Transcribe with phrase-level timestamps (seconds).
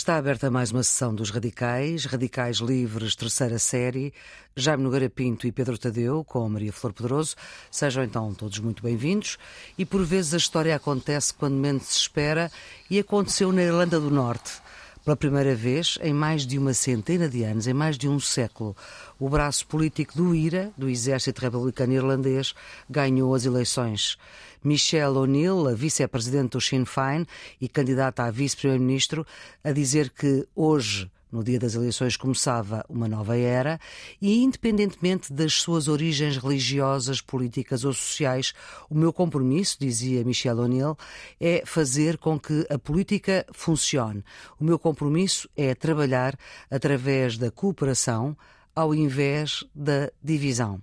[0.00, 4.14] Está aberta mais uma sessão dos Radicais, Radicais Livres, terceira série.
[4.56, 7.36] Jaime Nogueira Pinto e Pedro Tadeu, com Maria Flor Poderoso.
[7.70, 9.36] Sejam então todos muito bem-vindos.
[9.76, 12.50] E por vezes a história acontece quando menos se espera
[12.88, 14.62] e aconteceu na Irlanda do Norte.
[15.04, 18.74] Pela primeira vez, em mais de uma centena de anos, em mais de um século,
[19.18, 22.54] o braço político do IRA, do Exército Republicano Irlandês,
[22.88, 24.16] ganhou as eleições.
[24.62, 27.26] Michelle O'Neill, a vice-presidente do Sinn Féin
[27.60, 29.26] e candidata a vice-primeiro-ministro,
[29.62, 33.78] a dizer que hoje no dia das eleições começava uma nova era
[34.20, 38.52] e, independentemente das suas origens religiosas, políticas ou sociais,
[38.88, 40.96] o meu compromisso, dizia Michelle O'Neill,
[41.40, 44.24] é fazer com que a política funcione.
[44.58, 46.36] O meu compromisso é trabalhar
[46.70, 48.36] através da cooperação,
[48.74, 50.80] ao invés da divisão.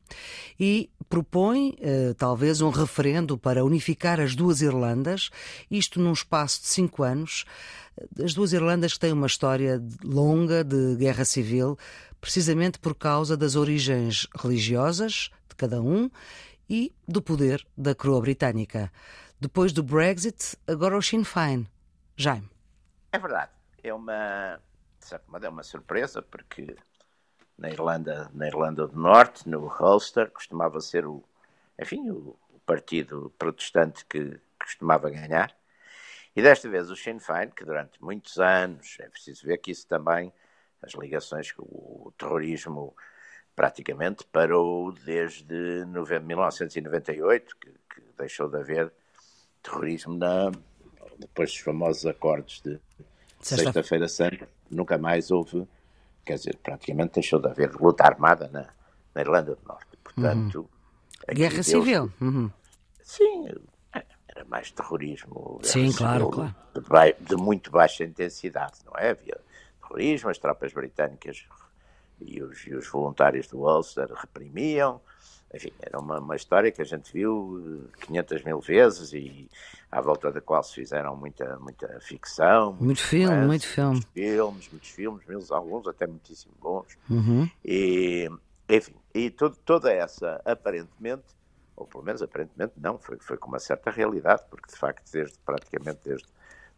[0.60, 5.30] E propõe, eh, talvez, um referendo para unificar as duas Irlandas,
[5.70, 7.46] isto num espaço de cinco anos.
[8.24, 11.78] As duas Irlandas têm uma história longa de guerra civil,
[12.20, 16.10] precisamente por causa das origens religiosas de cada um
[16.70, 18.92] e do poder da coroa britânica.
[19.40, 21.68] Depois do Brexit, agora o Sinn Féin.
[22.16, 22.50] Jaime.
[23.12, 23.52] É verdade.
[23.84, 24.60] É uma,
[25.00, 26.76] de certo modo, é uma surpresa, porque
[27.58, 31.24] na Irlanda, na Irlanda do Norte, no Ulster, costumava ser o,
[31.80, 35.56] enfim, o, o partido protestante que costumava ganhar.
[36.36, 39.88] E desta vez o Sinn Féin, que durante muitos anos, é preciso ver que isso
[39.88, 40.32] também,
[40.82, 42.96] as ligações com o terrorismo
[43.56, 48.94] praticamente parou desde novembro, 1998, que, que deixou de haver
[49.64, 50.52] terrorismo na,
[51.18, 52.80] depois dos famosos acordos de
[53.42, 55.68] Sexta-feira Santa, nunca mais houve
[56.28, 58.68] quer dizer, praticamente deixou de haver luta armada na,
[59.16, 59.98] na Irlanda do Norte.
[60.04, 61.34] Portanto, uhum.
[61.34, 62.12] Guerra civil.
[62.22, 62.52] Uhum.
[63.02, 63.48] Sim,
[64.28, 65.60] era mais terrorismo.
[65.64, 66.56] Sim, claro, claro.
[66.74, 69.12] De, de, muito baixa intensidade, não é?
[69.12, 69.40] Havia
[69.82, 71.46] terrorismo, as tropas britânicas
[72.20, 75.02] e os, e os voluntários do Ulster reprimiam.
[75.54, 79.50] Enfim, era uma, uma história que a gente viu 500 mil vezes e
[79.92, 82.74] à volta da qual se fizeram muita, muita ficção.
[82.74, 83.46] Muito filme, é?
[83.46, 83.92] muito filme.
[83.92, 86.98] Muitos filmes, muitos filmes, muitos, alguns até muitíssimo bons.
[87.10, 87.50] Uhum.
[87.64, 88.30] E,
[88.68, 91.24] enfim, e todo, toda essa, aparentemente,
[91.76, 95.38] ou pelo menos aparentemente não, foi, foi com uma certa realidade, porque de facto, desde
[95.40, 96.28] praticamente desde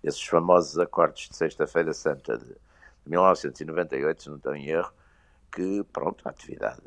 [0.04, 2.56] esses famosos acordos de Sexta-feira Santa de
[3.08, 4.94] 1998, se não estou em erro,
[5.52, 6.82] que, pronto, a atividade,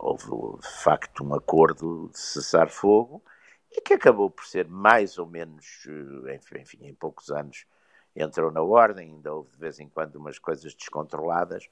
[0.00, 3.22] houve de facto um acordo de cessar fogo
[3.70, 5.86] e que acabou por ser mais ou menos,
[6.26, 7.66] eh, enfim, em poucos anos
[8.16, 11.68] entrou na ordem, ainda houve de vez em quando umas coisas descontroladas,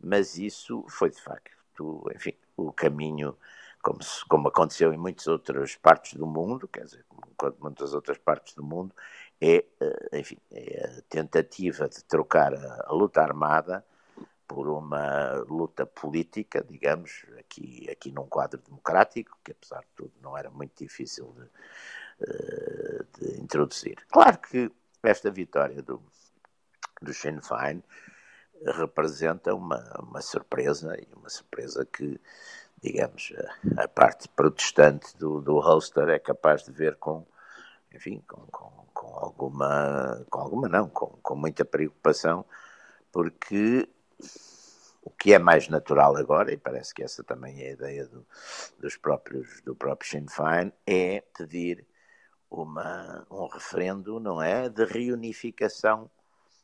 [0.00, 3.36] mas isso foi de facto, enfim, o caminho,
[3.82, 8.18] como, se, como aconteceu em muitas outras partes do mundo, quer dizer, como muitas outras
[8.18, 8.94] partes do mundo,
[9.40, 13.84] é, eh, enfim, é a tentativa de trocar a, a luta armada
[14.46, 20.36] por uma luta política, digamos, aqui, aqui num quadro democrático, que apesar de tudo não
[20.36, 21.48] era muito difícil de,
[22.20, 23.96] eh, de introduzir.
[24.10, 24.70] Claro que
[25.02, 26.02] esta vitória do,
[27.00, 27.82] do Sinn Féin
[28.64, 32.20] representa uma, uma surpresa, e uma surpresa que,
[32.82, 33.32] digamos,
[33.76, 37.26] a, a parte protestante do, do Ulster é capaz de ver com,
[37.92, 42.44] enfim, com, com, com alguma, com alguma não, com, com muita preocupação,
[43.12, 43.88] porque
[45.04, 48.26] o que é mais natural agora, e parece que essa também é a ideia do,
[48.78, 51.86] dos próprios, do próprio Sinn Féin, é pedir
[52.50, 56.10] uma, um referendo, não é, de reunificação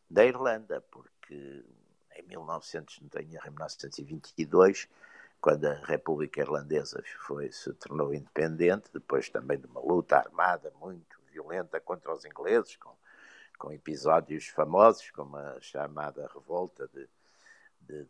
[0.08, 1.64] da Irlanda, porque
[2.16, 4.88] em 1900, não tenho, em 1922,
[5.38, 11.18] quando a República Irlandesa foi, se tornou independente, depois também de uma luta armada muito
[11.30, 12.94] violenta contra os ingleses, com,
[13.58, 17.06] com episódios famosos, como a chamada revolta de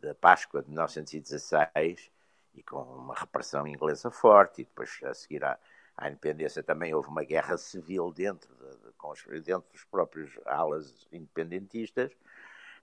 [0.01, 2.11] da Páscoa de 1916
[2.53, 5.57] e com uma repressão inglesa forte, e depois a seguir à,
[5.95, 10.31] à independência também houve uma guerra civil dentro, de, de, com os, dentro dos próprios
[10.45, 12.11] alas independentistas.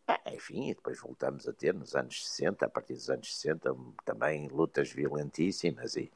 [0.06, 3.76] Ah, enfim, e depois voltamos a ter nos anos 60, a partir dos anos 60,
[4.06, 6.10] também lutas violentíssimas e,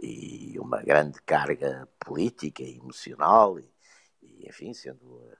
[0.00, 3.70] e uma grande carga política e emocional, e,
[4.22, 5.36] e enfim, sendo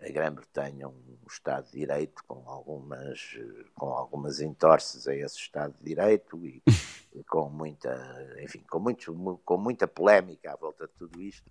[0.00, 3.38] a Grã-Bretanha um Estado de Direito com algumas,
[3.74, 6.62] com algumas entorces a esse Estado de Direito e,
[7.14, 7.94] e com muita,
[8.40, 11.50] enfim, com, muito, com muita polémica à volta de tudo isto.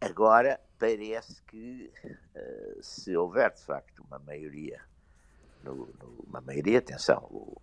[0.00, 4.80] Agora parece que uh, se houver de facto uma maioria,
[5.62, 7.60] no, no, uma maioria, atenção, o,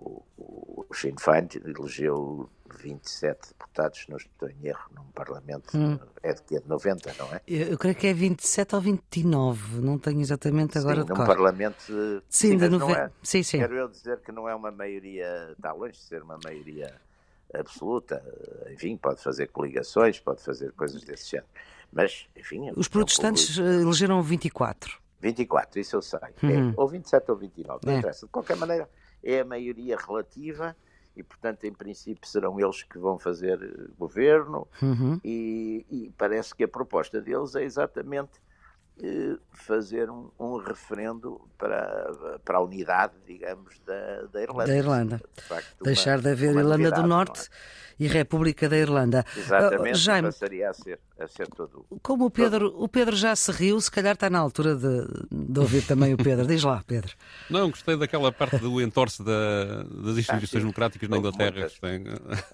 [0.00, 2.48] o, o Sinn Féin elegeu
[2.82, 5.98] 27 deputados, se não estou em erro, num, Parlamento hum.
[6.22, 7.40] é de que é de 90, não é?
[7.46, 11.26] Eu, eu, creio que é 27 ou 29, não tenho exatamente agora sim, de num
[11.26, 12.92] Parlamento sim, de nove...
[12.92, 13.58] é, sim, sim.
[13.58, 16.94] Quero eu dizer que não é uma maioria, está longe de ser uma maioria
[17.52, 18.22] absoluta,
[18.72, 21.48] enfim, pode fazer coligações, pode fazer coisas desse género.
[21.92, 22.70] Mas, enfim.
[22.76, 24.98] Os protestantes é um elegeram 24.
[25.20, 26.18] 24, isso eu sei.
[26.42, 26.70] Uhum.
[26.70, 27.98] É, ou 27 ou 29, não é.
[27.98, 28.26] interessa.
[28.26, 28.88] De qualquer maneira,
[29.22, 30.76] é a maioria relativa
[31.16, 34.66] e, portanto, em princípio, serão eles que vão fazer eh, governo.
[34.80, 35.20] Uhum.
[35.24, 38.40] E, e, parece que a proposta deles é exatamente
[39.52, 44.66] fazer um, um, referendo para, para a unidade, digamos, da, da Irlanda.
[44.66, 45.20] Da Irlanda.
[45.36, 47.48] De facto, Deixar uma, de haver Irlanda do Norte
[47.98, 49.24] e República da Irlanda.
[49.36, 51.84] Exatamente, uh, Jaime, passaria a ser, a ser todo.
[52.02, 52.82] Como o Pedro, todo...
[52.82, 56.16] o Pedro já se riu, se calhar está na altura de, de ouvir também o
[56.16, 56.46] Pedro.
[56.46, 57.14] Diz lá, Pedro.
[57.48, 61.52] Não, gostei daquela parte do entorce da, das instituições ah, democráticas na Inglaterra.
[61.52, 62.04] Muitas, tem...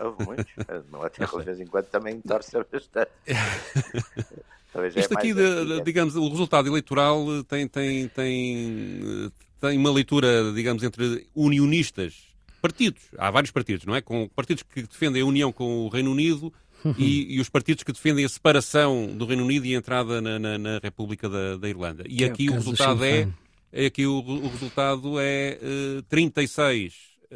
[0.01, 0.47] Houve muitos.
[1.39, 3.11] de vez em quando também entorce bastante.
[4.97, 10.83] Isto é aqui, de, digamos, o resultado eleitoral tem, tem, tem, tem uma leitura, digamos,
[10.83, 12.27] entre unionistas
[12.61, 13.03] partidos.
[13.17, 14.01] Há vários partidos, não é?
[14.01, 16.53] Com partidos que defendem a união com o Reino Unido
[16.99, 20.39] e, e, os partidos que defendem a separação do Reino Unido e a entrada na,
[20.39, 22.05] na, na República da, da, Irlanda.
[22.09, 23.29] E é aqui o, o resultado é,
[23.73, 26.95] é aqui o, o resultado é uh, eh, 36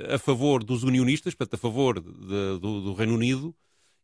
[0.08, 3.54] a favor dos unionistas, portanto a favor de, do, do, Reino Unido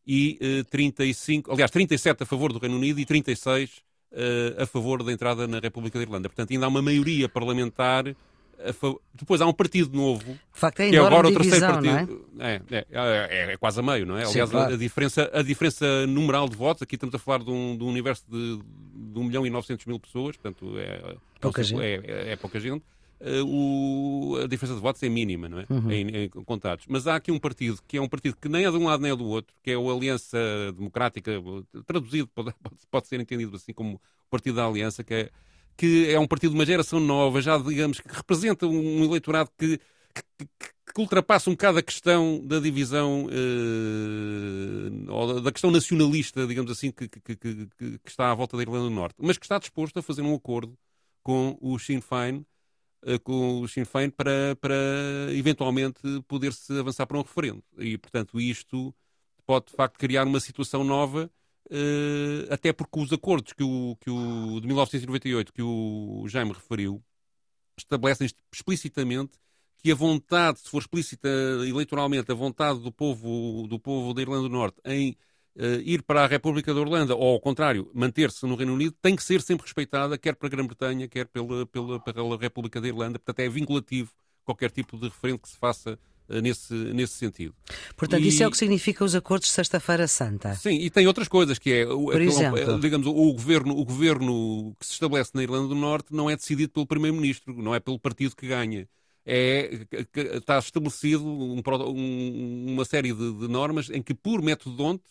[0.07, 3.81] e eh, 35, aliás 37 a favor do Reino Unido e 36 uh,
[4.13, 6.29] eh, a favor da entrada na República da Irlanda.
[6.29, 8.15] Portanto ainda há uma maioria parlamentar
[9.13, 10.25] depois há um partido novo.
[10.25, 12.25] De facto, é que é agora o terceiro partido.
[12.39, 12.53] É?
[12.55, 12.85] É, é?
[12.91, 14.25] É, é, quase a meio, não é?
[14.25, 14.71] Sim, Aliás, claro.
[14.71, 17.83] a, a, diferença, a diferença numeral de votos, aqui estamos a falar de um, de
[17.83, 21.81] um universo de, de 1 milhão e 900 mil pessoas, portanto é, pouca gente.
[21.83, 22.83] é, pouca gente.
[23.19, 25.65] Uh, o, a diferença de votos é mínima, não é?
[25.69, 25.91] Uhum.
[25.91, 26.85] Em, em, contados.
[26.87, 29.01] Mas há aqui um partido que é um partido que nem é de um lado
[29.01, 30.37] nem é do outro, que é o Aliança
[30.75, 31.31] Democrática,
[31.85, 32.53] traduzido, pode,
[32.91, 35.29] pode ser entendido assim como o Partido da Aliança, que é
[35.77, 39.79] que é um partido de uma geração nova, já digamos que representa um eleitorado que,
[40.35, 40.47] que,
[40.93, 46.91] que ultrapassa um bocado a questão da divisão, eh, ou da questão nacionalista, digamos assim,
[46.91, 50.23] que, que, está à volta da Irlanda do Norte, mas que está disposto a fazer
[50.23, 50.75] um acordo
[51.21, 52.43] com o Sinn Féin, eh,
[53.23, 54.75] com o Sinn Féin para, para
[55.31, 57.63] eventualmente poder-se avançar para um referendo.
[57.77, 58.93] E, portanto, isto
[59.45, 61.31] pode, de facto, criar uma situação nova
[61.69, 67.03] Uh, até porque os acordos que o, que o, de 1998 que o Jaime referiu
[67.77, 69.37] estabelecem explicitamente
[69.77, 71.27] que a vontade, se for explícita
[71.67, 75.15] eleitoralmente, a vontade do povo, do povo da Irlanda do Norte em
[75.83, 79.23] ir para a República da Irlanda, ou ao contrário, manter-se no Reino Unido, tem que
[79.23, 83.17] ser sempre respeitada, quer para a Grã-Bretanha, quer pela, pela, pela República da Irlanda.
[83.17, 84.11] Portanto, é vinculativo
[84.43, 85.99] qualquer tipo de referendo que se faça
[86.29, 87.53] eh, nesse, nesse sentido.
[87.95, 88.27] Portanto, e...
[88.27, 90.55] isso é o que significa os acordos de Sexta-feira Santa.
[90.55, 92.79] Sim, e tem outras coisas, que é, Por aquele, exemplo?
[92.79, 96.71] digamos, o governo, o governo que se estabelece na Irlanda do Norte não é decidido
[96.71, 98.87] pelo Primeiro-Ministro, não é pelo partido que ganha.
[99.25, 101.61] É, está estabelecido um,
[102.73, 105.01] uma série de, de, normas em que, por método de onde,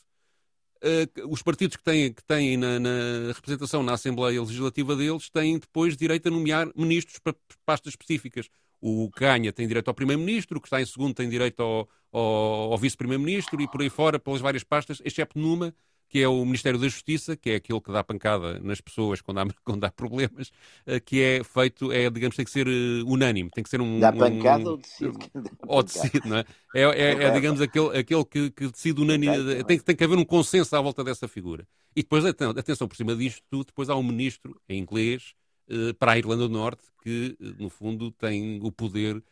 [0.83, 5.59] uh, os partidos que têm, que têm na, na, representação na Assembleia Legislativa deles têm
[5.59, 7.35] depois direito a nomear ministros para
[7.65, 8.49] pastas específicas.
[8.81, 11.89] O que ganha tem direito ao Primeiro-Ministro, o que está em segundo tem direito ao,
[12.13, 15.75] ao, ao Vice-Primeiro-Ministro e por aí fora, pelas várias pastas, exceto numa,
[16.09, 19.41] que é o Ministério da Justiça, que é aquele que dá pancada nas pessoas quando
[19.41, 20.51] há, quando há problemas,
[20.87, 23.99] eh, que é feito, é, digamos, tem que ser uh, unânime, tem que ser um...
[23.99, 25.19] Dá pancada um, ou decide?
[25.67, 26.45] Ou decide, não é?
[26.75, 30.25] É, é, é digamos, aquele, aquele que, que decide unânime, tem, tem que haver um
[30.25, 31.67] consenso à volta dessa figura.
[31.95, 35.35] E depois, atenção, por cima disto tudo, depois há um ministro em inglês
[35.71, 39.23] uh, para a Irlanda do Norte, que, no fundo, tem o poder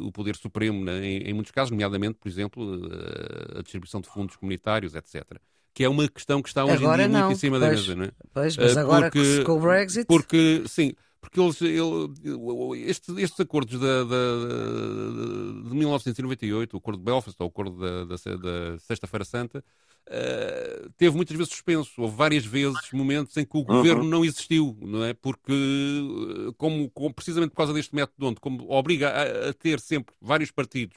[0.00, 4.08] o poder supremo né, em, em, muitos casos, nomeadamente, por exemplo, uh, a distribuição de
[4.08, 5.22] fundos comunitários, etc.
[5.74, 7.26] Que é uma questão que está hoje agora em dia não.
[7.26, 8.10] muito em cima pois, da mesa, não é?
[8.32, 10.06] Pois, mas uh, agora porque, com o Brexit.
[10.06, 10.94] Porque, sim,
[11.26, 17.46] porque eles, ele, estes, estes acordos da, da, de 1998, o acordo de Belfast, ou
[17.46, 19.64] o acordo da, da, da Sexta-feira Santa,
[20.08, 21.90] Uh, teve muitas vezes suspenso.
[22.00, 23.66] Houve várias vezes momentos em que o uhum.
[23.66, 25.12] governo não existiu, não é?
[25.12, 29.80] Porque, eh, como, como, precisamente por causa deste método, onde como obriga a, a ter
[29.80, 30.96] sempre vários partidos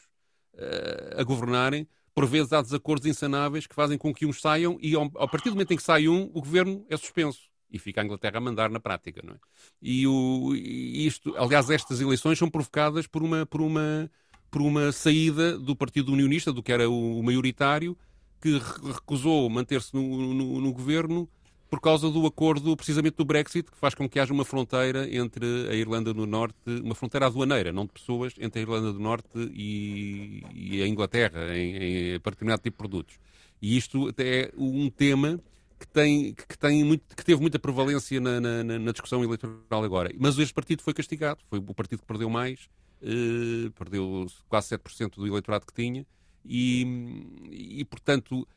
[0.54, 4.94] uh, a governarem, por vezes há desacordos insanáveis que fazem com que uns saiam e,
[4.94, 7.49] ao, a partir do momento em que sai um, o governo é suspenso.
[7.72, 9.38] E fica a Inglaterra a mandar na prática, não é?
[9.82, 14.10] E o, isto, aliás, estas eleições são provocadas por uma, por uma,
[14.50, 17.98] por uma saída do Partido Unionista, do que era o, maioritário,
[18.42, 18.58] que
[18.94, 21.30] recusou manter-se no, no, no, governo
[21.70, 25.46] por causa do acordo, precisamente do Brexit, que faz com que haja uma fronteira entre
[25.70, 29.38] a Irlanda do Norte, uma fronteira aduaneira, não de pessoas, entre a Irlanda do Norte
[29.54, 33.20] e, e a Inglaterra, em, em, para determinado tipo de produtos.
[33.62, 35.40] E isto é um tema
[35.80, 40.12] que, tem, que, tem muito, que teve muita prevalência na, na, na, discussão eleitoral agora.
[40.20, 42.68] Mas este partido foi castigado, foi o partido que perdeu mais,
[43.02, 46.06] eh, perdeu quase 7% do eleitorado que tinha,
[46.46, 48.48] e, e portanto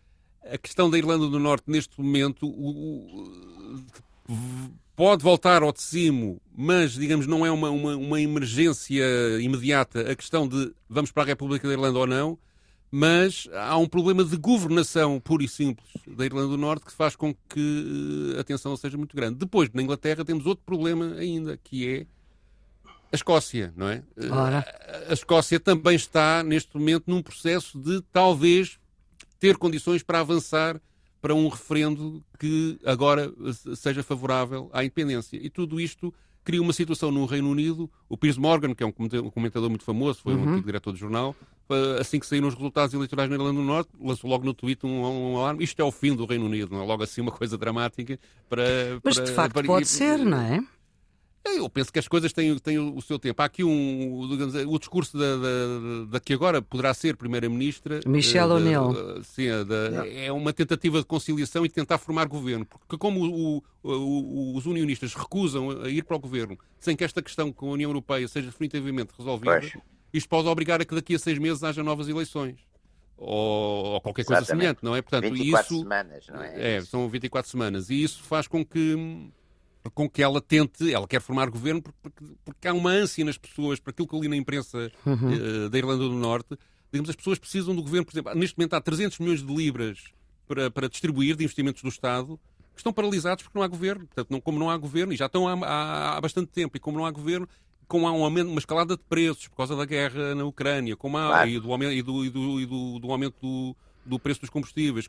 [0.45, 3.29] a questão da Irlanda do Norte neste momento o,
[4.29, 9.05] o, pode voltar ao de cimo, mas digamos não é uma, uma, uma emergência
[9.41, 12.38] imediata a questão de vamos para a República da Irlanda ou não,
[12.95, 17.17] mas há um problema de governação pura e simples da Irlanda do Norte que faz
[17.17, 19.39] com que eh, a tensão seja muito grande.
[19.39, 22.07] Depois, na Inglaterra, temos outro problema ainda, que é
[23.11, 24.03] a Escócia, não é?
[24.31, 24.63] Ora.
[25.09, 28.79] A Escócia também está, neste momento, num processo de talvez
[29.41, 30.79] ter condições para avançar
[31.19, 33.33] para um referendo que agora
[33.75, 35.39] seja favorável à independência.
[35.41, 36.13] E tudo isto
[36.45, 37.91] cria uma situação no Reino Unido.
[38.09, 38.93] O Piers Morgan, que é um
[39.31, 40.45] comentador muito famoso, foi uhum.
[40.45, 41.35] um antigo diretor do jornal,
[42.01, 45.33] assim que saíram os resultados eleitorais na Irlanda do Norte, lançou logo no Twitter um,
[45.33, 45.65] um alarme.
[45.65, 48.19] Isto é o fim do Reino Unido, não é logo assim uma coisa dramática
[48.49, 48.65] para.
[49.03, 50.63] Mas para, de facto para, pode ser, não é?
[51.45, 53.43] Eu penso que as coisas têm, têm o seu tempo.
[53.43, 58.01] Há aqui um, digamos, o discurso da, da, da, que agora poderá ser Primeira-Ministra.
[58.07, 59.23] Michelle uh, O'Neill.
[59.25, 62.65] Sim, da, é uma tentativa de conciliação e de tentar formar governo.
[62.65, 67.21] Porque, como o, o, os unionistas recusam a ir para o governo sem que esta
[67.21, 69.73] questão com a União Europeia seja definitivamente resolvida, pois.
[70.13, 72.61] isto pode obrigar a que daqui a seis meses haja novas eleições.
[73.17, 74.47] Ou, ou qualquer Exatamente.
[74.47, 75.03] coisa semelhante, não é?
[75.03, 76.77] Portanto, 24 isso, semanas, não é?
[76.77, 77.91] É, são 24 semanas.
[77.91, 79.31] E isso faz com que
[79.91, 83.81] com que ela tente, ela quer formar governo porque, porque há uma ânsia nas pessoas,
[83.81, 85.67] para aquilo que eu li na imprensa uhum.
[85.67, 86.57] uh, da Irlanda do Norte,
[86.93, 90.05] digamos, as pessoas precisam do governo, por exemplo, neste momento há 300 milhões de libras
[90.47, 92.39] para, para distribuir de investimentos do Estado,
[92.75, 94.07] que estão paralisados porque não há governo.
[94.07, 96.81] Portanto, não, como não há governo, e já estão há, há, há bastante tempo, e
[96.81, 97.49] como não há governo,
[97.89, 101.19] como há um aumento, uma escalada de preços por causa da guerra na Ucrânia, como
[101.19, 101.49] há, claro.
[101.49, 105.09] e, do, e, do, e, do, e do, do aumento do, do preço dos combustíveis.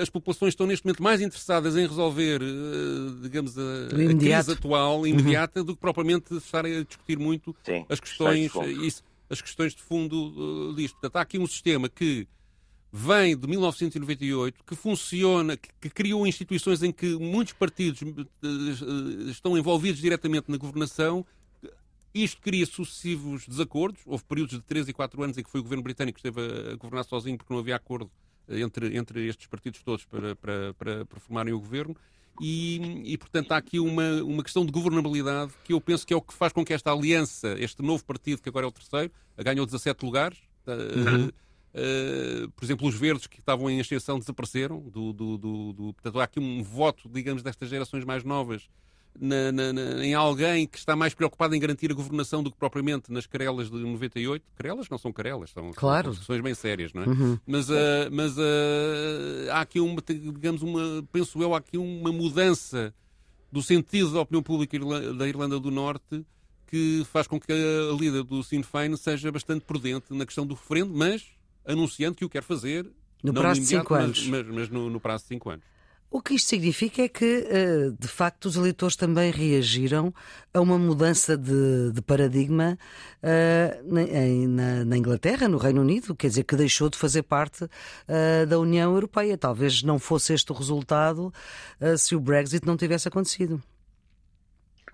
[0.00, 5.00] As populações estão neste momento mais interessadas em resolver, eh, digamos, a, a crise atual,
[5.00, 5.06] uhum.
[5.06, 5.66] imediata, uhum.
[5.66, 8.52] do que propriamente estarem a discutir muito Sim, as questões,
[8.82, 10.94] isso, as questões de fundo uh, disto.
[10.94, 12.26] Portanto, há aqui um sistema que
[12.92, 19.58] vem de 1998, que funciona, que, que, criou instituições em que muitos partidos uh, estão
[19.58, 21.26] envolvidos diretamente na governação.
[22.14, 24.00] Isto cria sucessivos desacordos.
[24.06, 26.72] Houve períodos de 3 e 4 anos em que foi o governo britânico que esteve
[26.72, 28.10] a governar sozinho porque não havia acordo
[28.48, 31.96] entre, entre estes partidos todos para, para, para, para formarem o governo.
[32.40, 36.16] E, e, portanto, há aqui uma, uma questão de governabilidade que eu penso que é
[36.16, 39.12] o que faz com que esta aliança, este novo partido, que agora é o terceiro,
[39.38, 40.38] ganhou 17 lugares.
[40.66, 41.26] Uhum.
[41.26, 44.80] Uh, uh, por exemplo, os verdes que estavam em ascensão desapareceram.
[44.80, 48.68] Do, do, do, do, portanto, há aqui um voto, digamos, destas gerações mais novas
[49.18, 52.56] na, na, na, em alguém que está mais preocupado em garantir a governação do que
[52.56, 54.44] propriamente nas querelas de 98.
[54.56, 56.06] Querelas não são querelas, são, claro.
[56.06, 57.06] são discussões bem sérias, não é?
[57.06, 57.38] Uhum.
[57.46, 57.74] Mas, uh,
[58.10, 62.94] mas uh, há aqui uma, digamos, uma, penso eu, há aqui uma mudança
[63.50, 64.76] do sentido da opinião pública
[65.14, 66.26] da Irlanda do Norte
[66.66, 70.54] que faz com que a líder do Sinn Féin seja bastante prudente na questão do
[70.54, 71.24] referendo, mas
[71.64, 72.90] anunciando que o quer fazer
[73.22, 74.26] no prazo de 5 anos.
[74.26, 75.64] Mas, mas, mas no, no prazo de 5 anos.
[76.14, 80.14] O que isto significa é que, eh, de facto, os eleitores também reagiram
[80.54, 82.78] a uma mudança de, de paradigma
[83.20, 88.46] uh, na, na, Inglaterra, no Reino Unido, quer dizer, que deixou de fazer parte uh,
[88.48, 89.36] da União Europeia.
[89.36, 91.34] Talvez não fosse este o resultado
[91.98, 93.60] se o Brexit não tivesse acontecido.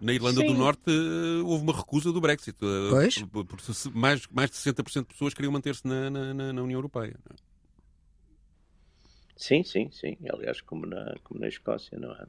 [0.01, 0.47] Na Irlanda Sim.
[0.47, 0.91] do Norte
[1.45, 2.57] houve uma recusa do Brexit.
[2.89, 3.23] Pois?
[3.93, 7.15] Mais, mais de 60% de pessoas queriam manter-se na, na, na União Europeia.
[9.41, 10.19] Sim, sim, sim.
[10.31, 12.27] Aliás, como na, como na Escócia, não é?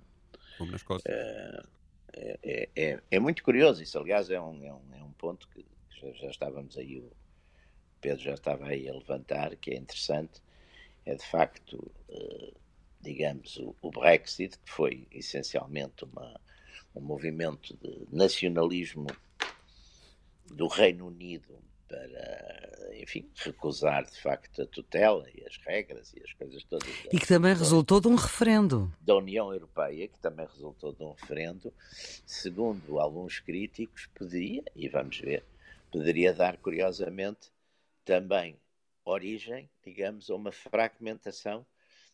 [0.57, 1.11] Como na Escócia.
[1.11, 1.63] É,
[2.13, 3.99] é, é, é muito curioso isso.
[3.99, 7.11] Aliás, é um, é um, é um ponto que já, já estávamos aí, o
[7.99, 10.41] Pedro já estava aí a levantar, que é interessante.
[11.05, 12.53] É de facto, eh,
[13.01, 16.39] digamos, o, o Brexit, que foi essencialmente uma,
[16.95, 19.07] um movimento de nacionalismo
[20.45, 21.61] do Reino Unido
[21.91, 26.87] para, enfim, recusar de facto a tutela e as regras e as coisas todas.
[27.11, 28.91] E que também resultou de um referendo.
[29.01, 31.73] Da União Europeia, que também resultou de um referendo,
[32.25, 35.43] segundo alguns críticos, poderia, e vamos ver,
[35.91, 37.51] poderia dar, curiosamente,
[38.05, 38.57] também
[39.03, 41.65] origem, digamos, a uma fragmentação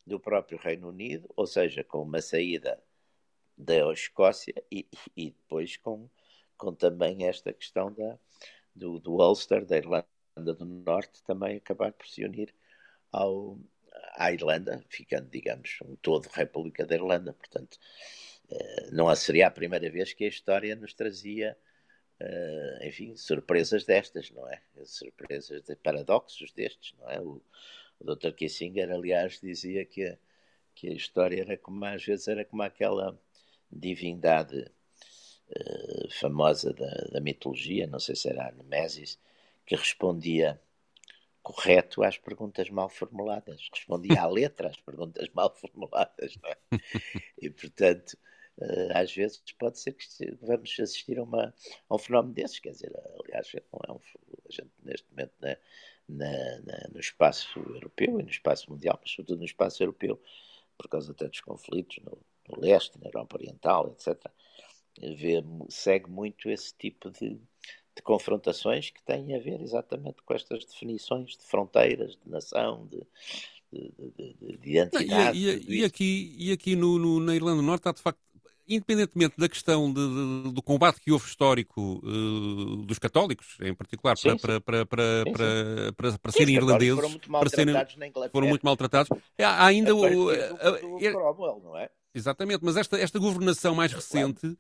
[0.06, 2.82] do próprio Reino Unido, ou seja, com uma saída
[3.56, 6.10] da Escócia e, e depois com,
[6.58, 8.18] com também esta questão da,
[8.78, 12.54] do, do Ulster, da Irlanda do Norte, também acabar por se unir
[13.12, 13.58] ao,
[14.16, 17.34] à Irlanda, ficando, digamos, um todo República da Irlanda.
[17.34, 17.78] Portanto,
[18.50, 21.58] eh, não seria a primeira vez que a história nos trazia,
[22.20, 24.62] eh, enfim, surpresas destas, não é?
[24.86, 27.20] Surpresas de paradoxos destes, não é?
[27.22, 27.42] O,
[28.00, 28.32] o Dr.
[28.34, 30.18] Kissinger, aliás, dizia que
[30.78, 33.20] que a história era como, às vezes, era como aquela
[33.72, 34.72] divindade
[35.50, 39.20] uh, famosa da, da, mitologia, não sei se era a Nemesis,
[39.66, 40.60] que respondia
[41.42, 46.58] correto às perguntas mal formuladas, respondia à letra às perguntas mal formuladas, é?
[47.42, 48.18] E, portanto,
[48.58, 50.06] uh, às vezes pode ser que
[50.42, 51.54] vamos assistir a, uma,
[51.90, 52.92] a um fenómeno desses, quer dizer,
[53.24, 55.58] aliás, é um, a gente neste momento na,
[56.08, 60.22] na, na, no espaço europeu e no espaço mundial, mas sobretudo no espaço europeu,
[60.78, 62.18] por causa até dos conflitos no,
[62.50, 64.30] no leste, na Europa Oriental, etc.,
[65.00, 67.30] vê, segue muito esse tipo de,
[67.96, 73.02] de confrontações que têm a ver exatamente com estas definições de fronteiras, de nação, de,
[73.72, 74.78] de, de, de.
[75.34, 78.20] E, e, e, aqui, e aqui no, no, na Irlanda do Norte há de facto
[78.68, 84.32] independentemente da questão de, do combate que houve histórico uh, dos católicos, em particular, para,
[84.32, 85.94] sim, para, para, para, sim, sim.
[85.96, 87.76] para, para, serem irlandeses, foram muito para serem,
[88.32, 90.02] foram muito maltratados, há ainda o.
[90.02, 91.90] Do, do Cromwell, não é?
[92.14, 94.56] Exatamente, mas esta, esta governação mais recente eh,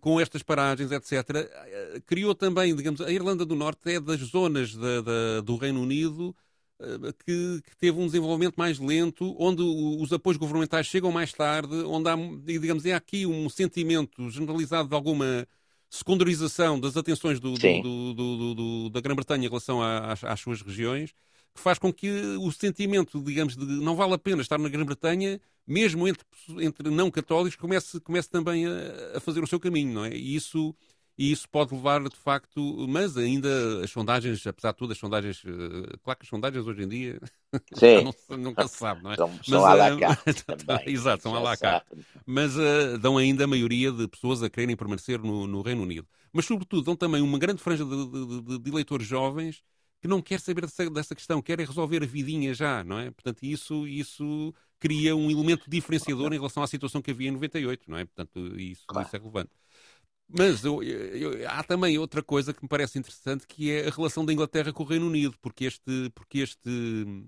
[0.00, 4.74] com estas paragens, etc., eh, criou também, digamos, a Irlanda do Norte é das zonas
[4.74, 6.34] da, da, do Reino Unido
[6.80, 11.74] eh, que, que, teve um desenvolvimento mais lento, onde os apoios governamentais chegam mais tarde,
[11.84, 15.46] onde há, digamos, é aqui um sentimento generalizado de alguma
[15.88, 21.14] secundarização das atenções do, do, do, da Grã-Bretanha em relação às, às suas regiões,
[21.54, 22.08] que faz com que
[22.40, 26.26] o sentimento, digamos, de não vale a pena estar na Grã-Bretanha mesmo entre,
[26.60, 30.14] entre não católicos, comece, comece também a, a, fazer o seu caminho, não é?
[30.14, 30.74] E isso,
[31.16, 33.48] e isso pode levar, de facto, mas ainda
[33.82, 37.20] as sondagens, apesar de tudo, as sondagens, eh, claro que as sondagens hoje em dia
[38.28, 39.16] não, nunca se sabe, não é?
[39.16, 40.44] São, mas, são à la carte
[40.90, 41.86] Exato, são à la carte.
[42.26, 46.08] Mas uh, dão ainda a maioria de pessoas a quererem permanecer no, no Reino Unido.
[46.32, 49.62] Mas, sobretudo, dão também uma grande franja de, de, de, de eleitores jovens
[50.02, 53.12] que não quer saber dessa, dessa questão, querem resolver a vidinha já, não é?
[53.12, 57.88] Portanto, isso, isso cria um elemento diferenciador em relação à situação que havia em 98,
[57.88, 58.04] não é?
[58.04, 59.06] Portanto, isso, claro.
[59.06, 59.50] isso é relevante.
[60.28, 64.24] Mas eu, eu, há também outra coisa que me parece interessante, que é a relação
[64.24, 67.24] da Inglaterra com o Reino Unido, porque este, porque este,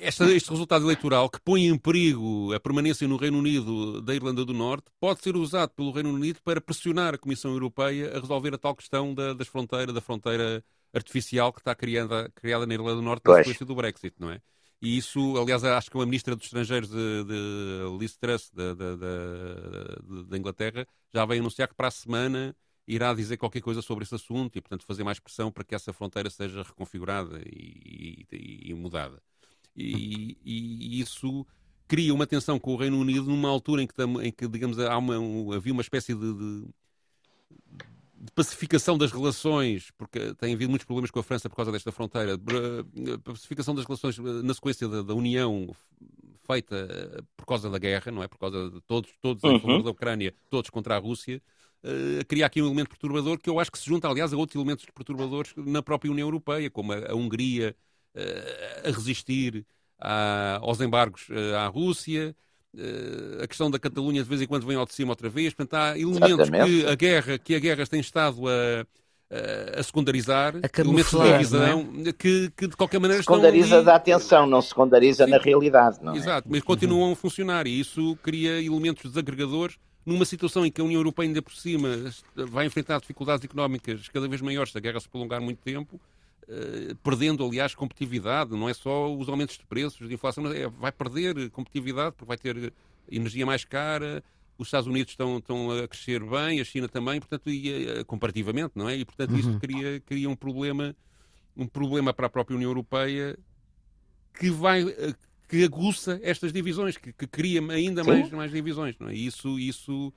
[0.00, 4.44] este, este resultado eleitoral que põe em perigo a permanência no Reino Unido da Irlanda
[4.44, 8.54] do Norte pode ser usado pelo Reino Unido para pressionar a Comissão Europeia a resolver
[8.54, 12.96] a tal questão da, das fronteiras, da fronteira artificial que está criada, criada na Irlanda
[12.96, 14.40] do Norte na sequência do Brexit, não é?
[14.80, 18.50] E isso, aliás, acho que a Ministra dos Estrangeiros de, de Liz Truss,
[20.28, 22.54] da Inglaterra, já veio anunciar que para a semana
[22.86, 25.92] irá dizer qualquer coisa sobre esse assunto e, portanto, fazer mais pressão para que essa
[25.92, 29.22] fronteira seja reconfigurada e, e, e mudada.
[29.76, 31.46] E, e, isso
[31.86, 34.98] cria uma tensão com o Reino Unido numa altura em que, em que digamos, há
[34.98, 35.14] uma,
[35.56, 36.68] havia uma espécie de, de
[38.22, 41.90] de pacificação das relações, porque tem havido muitos problemas com a França por causa desta
[41.90, 45.74] fronteira, eh, pacificação das relações eh, na sequência da, da União
[46.46, 48.28] feita eh, por causa da guerra, não é?
[48.28, 49.56] Por causa de todos, todos uhum.
[49.56, 51.42] em favor da Ucrânia, todos contra a Rússia,
[51.82, 54.54] uh, cria aqui um elemento perturbador que eu acho que se junta, aliás, a outros
[54.54, 57.74] elementos perturbadores na própria União Europeia, como a, a Hungria
[58.14, 59.66] uh, a resistir
[59.98, 62.36] a, aos embargos à Rússia,
[63.42, 65.52] a questão da Catalunha de vez em quando vem ao de cima outra vez.
[65.52, 70.80] Portanto, há elementos que a guerra, que a guerra tem estado a, a secundarizar, a
[70.80, 72.12] elementos de divisão, é?
[72.12, 73.86] que, que, de qualquer maneira secundariza estão ali...
[73.86, 75.30] da atenção, não secundariza Sim.
[75.30, 75.98] na realidade.
[76.02, 76.16] Não é?
[76.16, 77.12] Exato, mas continuam uhum.
[77.12, 81.40] a funcionar e isso cria elementos desagregadores numa situação em que a União Europeia ainda
[81.40, 81.88] por cima
[82.34, 86.00] vai enfrentar dificuldades económicas cada vez maiores se a guerra se prolongar muito tempo,
[87.02, 90.92] perdendo, aliás, competitividade, não é só os aumentos de preços, de inflação, mas é, vai
[90.92, 92.72] perder competitividade porque vai ter
[93.10, 94.22] energia mais cara,
[94.58, 98.72] os Estados Unidos estão, estão a crescer bem, a China também, portanto, e, uh, comparativamente,
[98.74, 98.96] não é?
[98.96, 99.58] E, portanto, isso uhum.
[99.58, 100.94] cria, cria um problema
[101.54, 103.38] um problema para a própria União Europeia
[104.38, 105.14] que vai uh,
[105.48, 109.14] que aguça estas divisões, que, que cria ainda mais, mais divisões, não é?
[109.14, 110.12] E isso, isso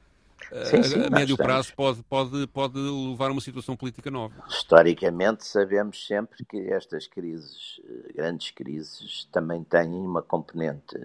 [0.66, 4.34] sim, sim, a, médio prazo pode, pode, pode levar a uma situação política nova.
[4.48, 10.96] Historicamente, sabemos sempre que estas crises, eh, grandes crises, também têm uma componente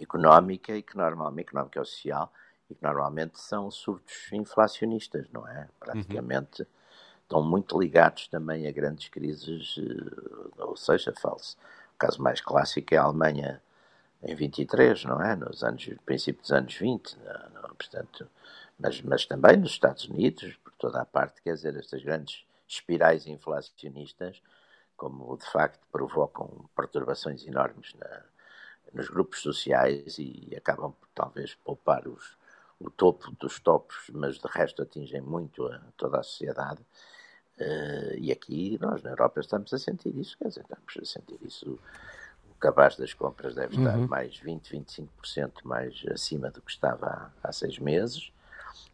[0.00, 2.32] económica e que normalmente, económica ou social,
[2.70, 5.68] e que normalmente são surtos inflacionistas, não é?
[5.80, 6.68] Praticamente uhum.
[7.22, 11.56] estão muito ligados também a grandes crises, eh, ou seja, falso.
[11.94, 13.60] O caso mais clássico é a Alemanha
[14.22, 15.36] em 23, não é?
[15.36, 18.28] Nos anos, princípio dos anos 20, não, não, portanto,
[18.78, 23.26] mas, mas também nos Estados Unidos, por toda a parte, quer dizer, estas grandes espirais
[23.26, 24.40] inflacionistas,
[24.96, 28.22] como de facto provocam perturbações enormes na,
[28.92, 32.36] nos grupos sociais e acabam por talvez poupar os,
[32.80, 36.80] o topo dos topos, mas de resto atingem muito a toda a sociedade.
[37.58, 41.38] Uh, e aqui nós na Europa estamos a sentir isso, quer dizer, estamos a sentir
[41.42, 41.78] isso.
[42.58, 44.08] O cabaz das compras deve estar uhum.
[44.08, 48.32] mais 20, 25% mais acima do que estava há, há seis meses.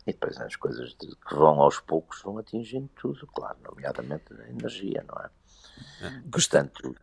[0.06, 4.50] E depois as coisas de, que vão aos poucos vão atingindo tudo, claro, nomeadamente a
[4.50, 5.30] energia, não é?
[6.06, 6.20] é.
[6.30, 6.94] Portanto,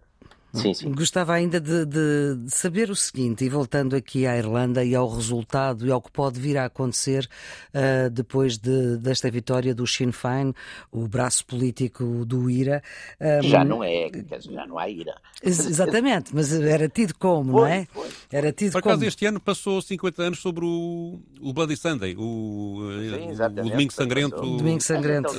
[0.53, 0.91] Sim, sim.
[0.91, 5.07] Gostava ainda de, de, de, saber o seguinte, e voltando aqui à Irlanda e ao
[5.07, 7.29] resultado e ao que pode vir a acontecer
[7.73, 10.53] uh, depois de, desta vitória do Sinn Féin,
[10.91, 12.83] o braço político do IRA.
[13.19, 14.09] Um, já não é,
[14.49, 15.15] já não há IRA.
[15.41, 17.85] Exatamente, mas era tido como, foi, não é?
[17.85, 18.09] Foi.
[18.31, 22.89] Era tido Por acaso, este ano passou 50 anos sobre o, o Bloody Sunday, o,
[22.99, 25.29] sim, o Domingo Sangrento, o Domingo Sangrento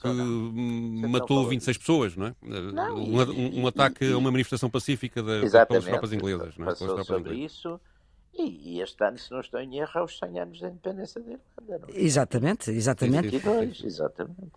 [0.00, 2.34] que matou 26 pessoas, não é?
[2.42, 6.56] Não, um, um, um ataque uma manifestação pacífica da, pelas tropas inglesas.
[6.56, 6.70] Não é?
[6.70, 7.52] Passou tropas sobre inglesas.
[7.52, 7.80] isso.
[8.34, 11.32] E, este ano, se não estou em erro, é os 100 anos da independência da
[11.32, 11.86] Irlanda.
[11.86, 12.00] Não é?
[12.00, 13.28] Exatamente, exatamente.
[13.28, 14.52] 22, exatamente.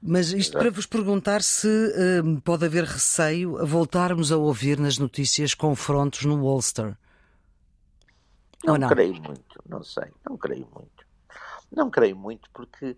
[0.00, 0.58] Mas isto Exato.
[0.58, 1.66] para vos perguntar se
[2.24, 6.96] um, pode haver receio a voltarmos a ouvir nas notícias confrontos no Ulster.
[8.64, 11.06] Não, Ou não creio muito, não sei, não creio muito.
[11.74, 12.96] Não creio muito porque,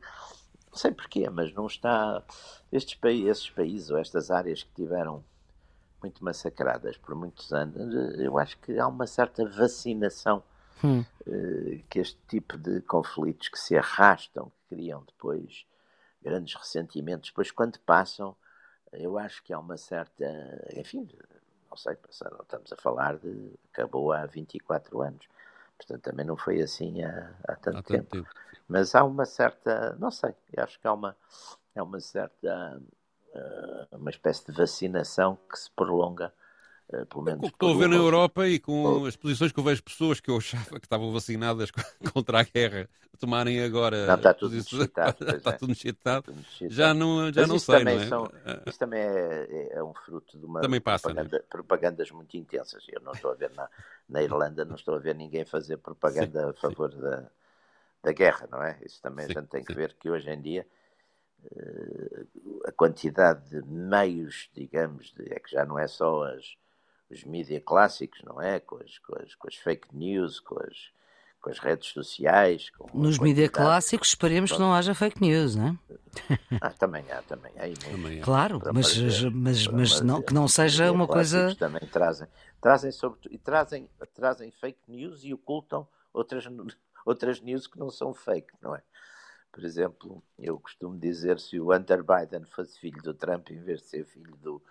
[0.71, 2.23] não sei porquê, mas não está.
[2.71, 5.25] Estes, esses países ou estas áreas que tiveram
[6.01, 7.77] muito massacradas por muitos anos,
[8.19, 10.43] eu acho que há uma certa vacinação
[10.83, 11.05] hum.
[11.27, 15.67] uh, que este tipo de conflitos que se arrastam, que criam depois
[16.23, 18.37] grandes ressentimentos, depois quando passam,
[18.93, 20.25] eu acho que há uma certa,
[20.77, 21.09] enfim,
[21.71, 25.27] não sei, passaram, estamos a falar de, acabou há 24 anos,
[25.77, 28.11] portanto também não foi assim há, há tanto, há tempo.
[28.11, 28.29] tempo.
[28.67, 31.17] Mas há uma certa, não sei, acho que há uma,
[31.75, 32.81] há uma certa
[33.93, 36.33] uma espécie de vacinação que se prolonga
[36.91, 37.41] Uh, pelo menos.
[37.41, 40.21] O que estou a ver na Europa e com as posições que eu vejo pessoas
[40.21, 41.71] que eu achava que estavam vacinadas
[42.15, 42.89] contra a guerra
[43.19, 44.07] tomarem agora.
[44.07, 45.17] Não, está tudo necessitado.
[45.37, 46.35] está tudo necessitado.
[46.63, 48.07] Já não, já não sei, não é?
[48.07, 48.31] São,
[48.67, 51.45] isso também é, é, um fruto de uma passa, propaganda, né?
[51.51, 52.87] propagandas muito intensas.
[52.89, 53.69] Eu não estou a ver na,
[54.09, 57.29] na Irlanda, não estou a ver ninguém fazer propaganda sim, a favor da,
[58.03, 58.79] da guerra, não é?
[58.83, 60.67] Isso também sim, a gente tem que ver que hoje em dia
[62.67, 66.57] a quantidade de meios, digamos, de, é que já não é só as,
[67.11, 68.61] os mídias clássicos, não é?
[68.61, 70.91] Com as, com as, com as fake news, com as,
[71.41, 72.71] com as redes sociais.
[72.93, 75.79] Nos mídias clássicos, esperemos que não haja fake news, não é?
[76.61, 77.91] Ah, também há, também há.
[77.91, 78.25] Também há.
[78.25, 81.55] Claro, mas, mas, mas não, que não seja uma coisa.
[81.55, 82.27] Também trazem,
[82.61, 86.45] trazem sobre, e trazem, trazem fake news e ocultam outras,
[87.07, 88.83] outras news que não são fake, não é?
[89.51, 93.81] Por exemplo, eu costumo dizer se o Hunter Biden fosse filho do Trump em vez
[93.81, 94.63] de ser filho do,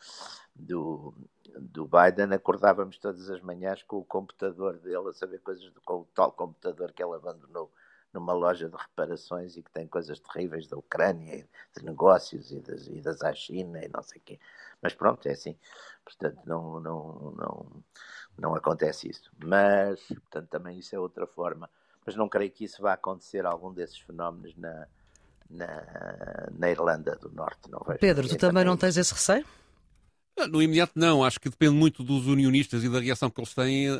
[0.56, 1.14] do,
[1.60, 6.02] do Biden, acordávamos todas as manhãs com o computador dele a saber coisas do, com
[6.02, 7.72] o tal computador que ele abandonou
[8.14, 12.88] numa loja de reparações e que tem coisas terríveis da Ucrânia, de negócios e das
[12.88, 14.40] idas à China e não sei o quê.
[14.82, 15.58] Mas pronto, é assim.
[16.06, 17.84] Portanto, não, não, não,
[18.38, 19.30] não acontece isso.
[19.44, 21.70] Mas, portanto, também isso é outra forma
[22.08, 24.88] mas não creio que isso vá acontecer algum desses fenómenos na,
[25.50, 27.70] na, na Irlanda do Norte.
[27.70, 29.46] Não vejo Pedro, tu também não tens esse receio?
[30.50, 33.92] No imediato não, acho que depende muito dos unionistas e da reação que eles têm.
[33.92, 33.98] Uh,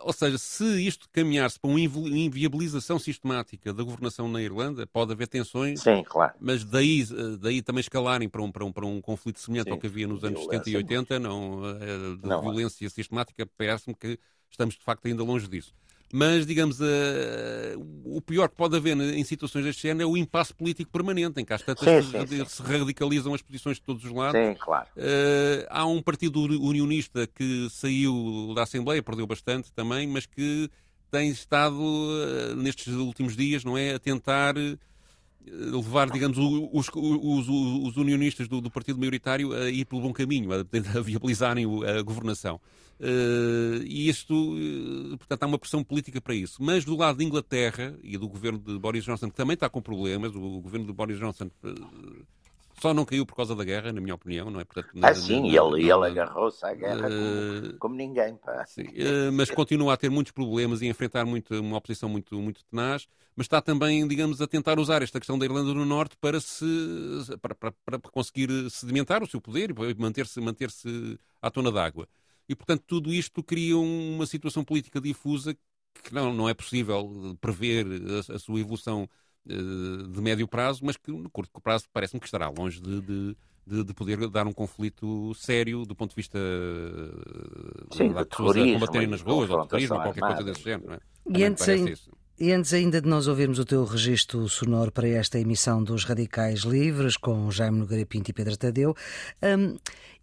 [0.00, 5.28] ou seja, se isto caminhar-se para uma inviabilização sistemática da governação na Irlanda, pode haver
[5.28, 6.32] tensões, Sim, claro.
[6.40, 9.72] mas daí, eh, daí também escalarem para um, para um, para um conflito semelhante Sim,
[9.72, 13.94] ao que havia nos anos 70 e 80, não, uh, de não, violência sistemática, parece-me
[13.94, 14.18] que
[14.50, 15.74] estamos de facto ainda longe disso.
[16.12, 16.84] Mas, digamos, uh,
[18.04, 21.44] o pior que pode haver em situações deste género é o impasse político permanente, em
[21.44, 24.40] que às tantas sim, sim, se radicalizam as posições de todos os lados.
[24.40, 24.86] Sim, claro.
[24.96, 30.70] Uh, há um partido unionista que saiu da Assembleia, perdeu bastante também, mas que
[31.10, 34.54] tem estado, uh, nestes últimos dias, não é, a tentar
[35.50, 40.52] levar, digamos, os, os, os unionistas do, do, partido maioritário a ir pelo bom caminho,
[40.52, 42.60] a, a viabilizarem a governação.
[43.00, 46.60] Uh, e isto, uh, portanto, há uma pressão política para isso.
[46.60, 49.80] Mas do lado de Inglaterra e do governo de Boris Johnson, que também está com
[49.80, 52.26] problemas, o, governo de Boris Johnson uh,
[52.80, 54.64] só não caiu por causa da guerra, na minha opinião, não é?
[54.64, 58.36] Portanto, ah, sim, na, ele, ele agarrou-se à guerra como, como, ninguém.
[58.36, 58.64] Pá.
[58.66, 58.86] Sim,
[59.32, 63.08] mas continua a ter muitos problemas e a enfrentar muito, uma oposição muito, muito tenaz,
[63.34, 66.64] mas está também, digamos, a tentar usar esta questão da Irlanda do Norte para, se,
[67.42, 72.08] para, para, para conseguir sedimentar o seu poder e manter-se manter, -se, à tona d'água.
[72.48, 75.54] E, portanto, tudo isto cria uma situação política difusa
[76.02, 79.08] que não, não é possível prever a, a sua evolução
[79.46, 83.36] uh, de médio prazo, mas que no curto prazo parece-me que estará longe de, de,
[83.66, 86.38] de, de, poder dar um conflito sério do ponto de vista
[87.92, 90.88] Sim, de pessoas a combaterem nas ruas, ou terrorismo, ou qualquer coisa desse género.
[90.88, 91.00] Não é?
[91.38, 92.08] E antes,
[92.40, 96.60] E antes ainda de nós ouvirmos o teu registro sonoro para esta emissão dos Radicais
[96.60, 98.94] Livres, com Jaime Nogueira Pinto e Pedro Tadeu,
[99.42, 99.76] um,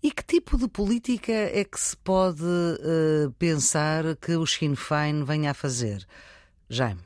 [0.05, 5.23] e que tipo de política é que se pode uh, pensar que o Sinn Féin
[5.23, 6.05] venha a fazer?
[6.69, 7.01] Jaime.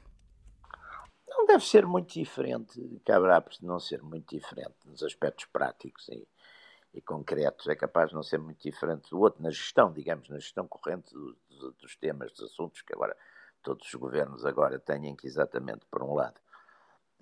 [1.30, 6.28] Não deve ser muito diferente, caberá não ser muito diferente nos aspectos práticos e,
[6.94, 10.38] e, concretos, é capaz de não ser muito diferente do outro, na gestão, digamos, na
[10.38, 13.16] gestão corrente do, do, dos temas, dos assuntos que agora
[13.64, 16.36] todos os governos agora têm que exatamente, por um lado,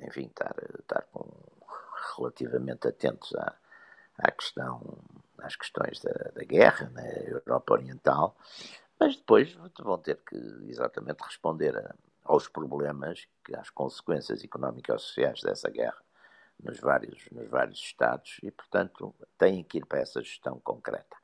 [0.02, 1.32] enfim, estar, estar com,
[2.18, 3.56] relativamente atentos à,
[4.18, 4.82] à questão,
[5.40, 8.36] às questões da, da guerra na Europa Oriental,
[9.00, 10.36] mas depois vão ter que
[10.68, 16.02] exatamente responder a, aos problemas, às consequências económicas e sociais dessa guerra
[16.60, 21.16] nos vários, nos vários Estados e, portanto, têm que ir para essa gestão concreta.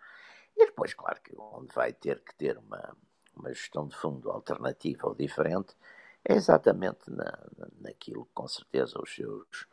[0.55, 2.95] E depois, claro, que onde vai ter que ter uma,
[3.35, 5.75] uma gestão de fundo alternativa ou diferente,
[6.23, 7.37] é exatamente na,
[7.81, 9.67] naquilo que com certeza os seus,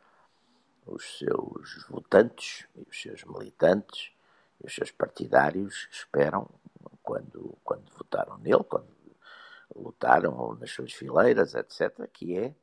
[0.85, 4.11] os seus votantes e os seus militantes
[4.63, 6.47] os seus partidários esperam
[7.01, 8.87] quando, quando votaram nele, quando
[9.75, 12.53] lutaram ou nas suas fileiras, etc., que é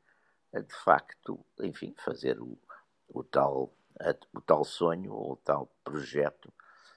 [0.60, 2.58] de facto, enfim, fazer o,
[3.08, 3.72] o, tal,
[4.34, 6.52] o tal sonho ou o tal projeto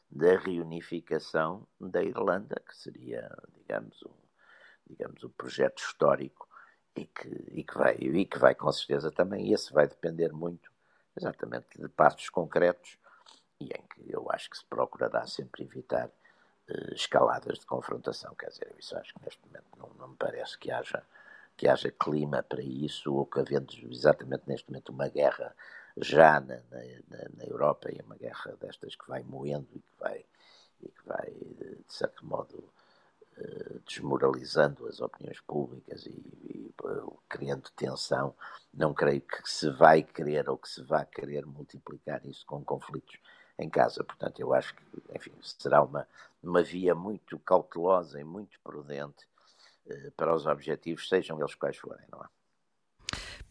[0.09, 4.13] da reunificação da Irlanda, que seria, digamos, um,
[4.87, 6.47] digamos, um projeto histórico
[6.95, 10.71] e que, e, que vai, e que vai, com certeza, também, esse vai depender muito
[11.15, 12.97] exatamente de passos concretos
[13.61, 18.33] e em que eu acho que se procurará sempre evitar uh, escaladas de confrontação.
[18.35, 21.03] Quer dizer, isso acho que neste momento não, não me parece que haja,
[21.55, 25.55] que haja clima para isso ou que havendo exatamente neste momento uma guerra
[25.97, 30.25] já na, na, na, Europa e uma guerra destas que vai moendo e que vai,
[30.81, 32.63] e que vai de certo modo,
[33.37, 36.73] eh, desmoralizando as opiniões públicas e, e,
[37.27, 38.33] criando tensão,
[38.73, 43.19] não creio que se vai querer ou que se vá querer multiplicar isso com conflitos
[43.61, 44.03] em casa.
[44.03, 44.83] Portanto, eu acho que,
[45.15, 46.07] enfim, será uma,
[46.43, 49.25] uma via muito cautelosa e muito prudente
[49.87, 52.27] eh, para os objetivos, sejam eles quais forem, não é?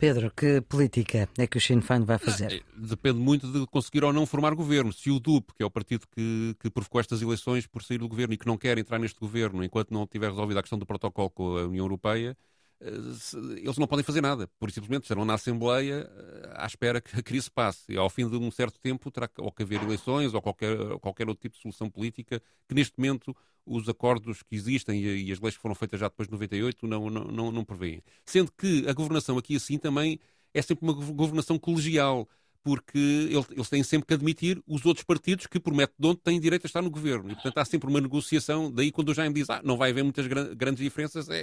[0.00, 2.50] Pedro, que política é que o Sinn Féin vai fazer?
[2.50, 4.90] É, depende muito de conseguir ou não formar governo.
[4.94, 8.08] Se o DUP, que é o partido que, que provocou estas eleições por sair do
[8.08, 10.86] governo e que não quer entrar neste governo enquanto não tiver resolvido a questão do
[10.86, 12.34] protocolo com a União Europeia,
[12.80, 14.48] eles não podem fazer nada.
[14.58, 17.92] Por simplesmente estarão na Assembleia eh, à espera que a crise passe.
[17.92, 21.42] E ao fim de um certo tempo terá que haver eleições ou qualquer, qualquer outro
[21.42, 25.62] tipo de solução política que neste momento os acordos que existem e, as leis que
[25.62, 28.02] foram feitas já depois de 98 não, não, não, não prevêem.
[28.24, 30.18] Sendo que a governação aqui assim também
[30.54, 32.28] é sempre uma governação colegial,
[32.62, 36.64] porque eles têm sempre que admitir os outros partidos que, por método de têm direito
[36.64, 37.30] a estar no governo.
[37.30, 38.70] E, portanto, há sempre uma negociação.
[38.70, 41.38] Daí, quando o Jaime diz, ah, não vai haver muitas grandes diferenças, é,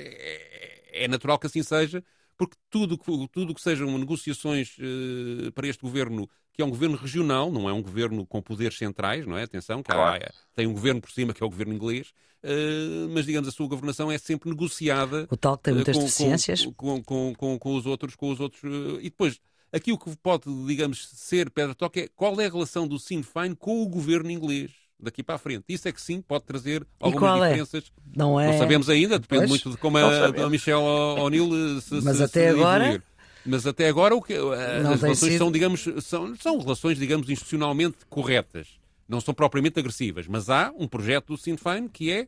[1.04, 2.04] é, natural que assim seja,
[2.38, 6.96] porque tudo que, tudo que sejam negociações uh, para este governo, que é um governo
[6.96, 9.44] regional, não é um governo com poderes centrais, não é?
[9.44, 13.26] Atenção, que há, tem um governo por cima, que é o governo inglês, uh, mas
[13.26, 15.28] digamos a sua governação é sempre negociada.
[15.32, 16.66] O tal que tem muitas uh, com, deficiências.
[16.66, 18.62] Com, com, com, com, os outros, com os outros.
[19.00, 19.40] e depois,
[19.72, 23.24] aqui o que pode, digamos, ser pedra toque é qual é a relação do Sinn
[23.24, 25.66] Féin com o governo inglês daqui para a frente.
[25.70, 27.50] Isso é que sim pode trazer algumas é?
[27.50, 27.84] diferenças.
[27.86, 28.02] É?
[28.16, 28.48] Não, é...
[28.48, 32.24] não sabemos ainda, depende pois, muito de como a, a Michelle O'Neill se Mas se,
[32.24, 32.84] até se agora.
[32.84, 33.04] Evoluir.
[33.46, 35.38] Mas até agora o que, as relações sido...
[35.38, 38.78] são, digamos, são, são relações, digamos, institucionalmente corretas.
[39.08, 42.28] Não são propriamente agressivas, mas há um projeto do Sinn Féin que é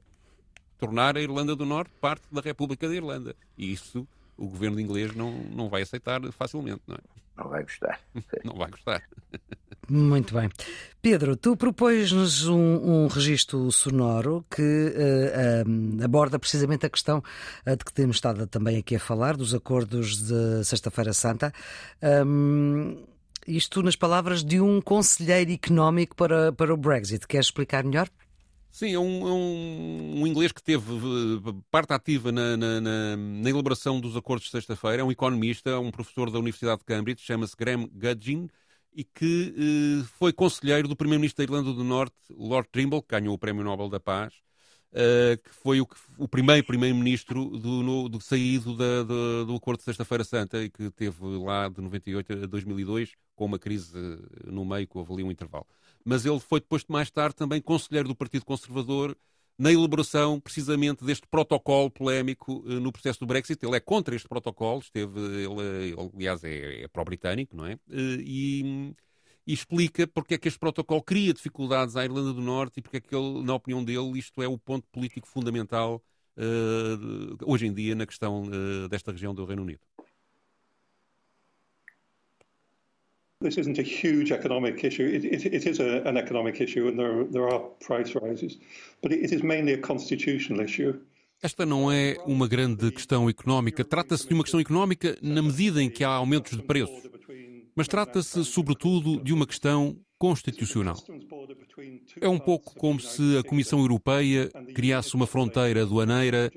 [0.77, 3.35] tornar a Irlanda do Norte parte da República da Irlanda.
[3.57, 6.99] E isso o governo inglês não, não vai aceitar facilmente, não é?
[7.39, 7.99] Não vai gostar.
[8.43, 9.01] não vai gostar.
[9.89, 10.49] Muito bem.
[11.01, 17.23] Pedro, tu propões-nos um, um registro sonoro que uh, um, aborda precisamente a questão
[17.65, 21.51] uh, de que temos estado também aqui a falar, dos acordos de Sexta-feira Santa.
[22.03, 23.03] Um,
[23.47, 27.25] isto nas palavras de um conselheiro económico para, para o Brexit.
[27.27, 28.09] Queres explicar melhor?
[28.79, 30.85] Sim, é um, é um, um, inglês que teve
[31.69, 35.01] parte ativa na, na, na, na elaboração dos acordos de sexta-feira.
[35.01, 38.47] É um economista, um professor da Universidade de Cambridge, chama-se Graham Gudgin
[38.93, 39.53] e que
[40.01, 43.65] eh, foi conselheiro do primeiro-ministro da Irlanda do Norte, Lord Trimble, que ganhou o Prémio
[43.65, 44.33] Nobel da Paz,
[44.93, 45.87] eh, que foi o,
[46.17, 50.89] o primeiro primeiro-ministro do, do, saído da, do, do Acordo de Sexta-feira Santa e que
[50.91, 55.23] teve lá de 98 a 2002 com uma crise eh, no meio, que houve ali
[55.23, 55.67] um intervalo.
[56.05, 59.15] Mas ele foi depois, mais tarde, também conselheiro do Partido Conservador
[59.59, 63.63] na elaboração precisamente deste protocolo polémico uh, no processo do Brexit.
[63.63, 67.73] Ele é contra este protocolo, esteve, ele, ele aliás, é, é pró-britânico, não é?
[67.73, 68.95] Uh, e,
[69.45, 72.97] e, explica porque é que este protocolo cria dificuldades à Irlanda do Norte e porque
[72.97, 76.01] é que ele, na opinião dele, isto é o ponto político fundamental
[76.37, 78.43] uh, hoje em dia na questão
[78.89, 79.81] desta região do Reino Unido.
[83.41, 85.05] This isn't a huge economic issue.
[85.05, 88.57] It, it, it is a, an economic issue and there, there are price rises,
[89.01, 90.99] but it is mainly a constitutional issue.
[91.41, 93.85] Esta não é uma grande questão económica.
[93.85, 97.01] Trata-se de uma questão económica na medida em que há aumentos de preços.
[97.73, 100.97] Mas trata-se, sobretudo, de uma questão constitucional.
[102.19, 106.51] É um pouco como se a Comissão Europeia criasse uma fronteira aduaneira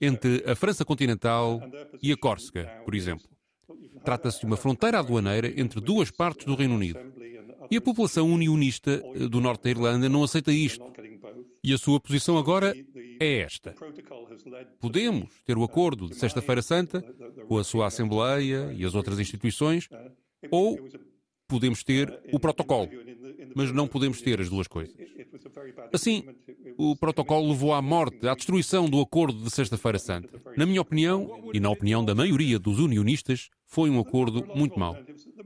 [0.00, 1.62] entre a França continental
[2.02, 3.33] e a Córsega, por exemplo.
[4.04, 6.98] Trata-se de uma fronteira aduaneira entre duas partes do Reino Unido.
[7.70, 10.84] E a população unionista eh, do norte da Irlanda não aceita isto.
[11.62, 12.74] E a sua posição agora
[13.18, 13.74] é esta.
[14.78, 17.00] Podemos ter o acordo de Sexta-feira Santa
[17.48, 19.88] com a sua Assembleia e as outras instituições,
[20.50, 20.78] ou
[21.48, 22.90] podemos ter o protocolo,
[23.54, 24.94] mas não podemos ter as duas coisas.
[25.92, 26.24] Assim,
[26.76, 30.40] o protocolo levou à morte, à destruição do acordo de Sexta-feira Santa.
[30.56, 34.96] Na minha opinião, e na opinião da maioria dos unionistas, foi um acordo muito mau.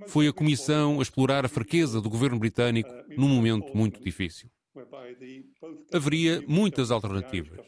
[0.06, 4.48] Foi a Comissão a explorar a fraqueza do governo britânico num momento muito difícil.
[5.92, 7.58] Haveria muitas alternativas.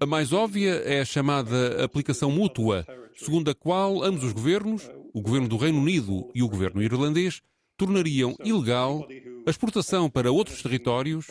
[0.00, 5.20] A mais óbvia é a chamada aplicação mútua, segundo a qual ambos os governos, o
[5.20, 7.42] governo do Reino Unido e o governo irlandês,
[7.76, 9.06] tornariam ilegal
[9.46, 11.26] a exportação para outros territórios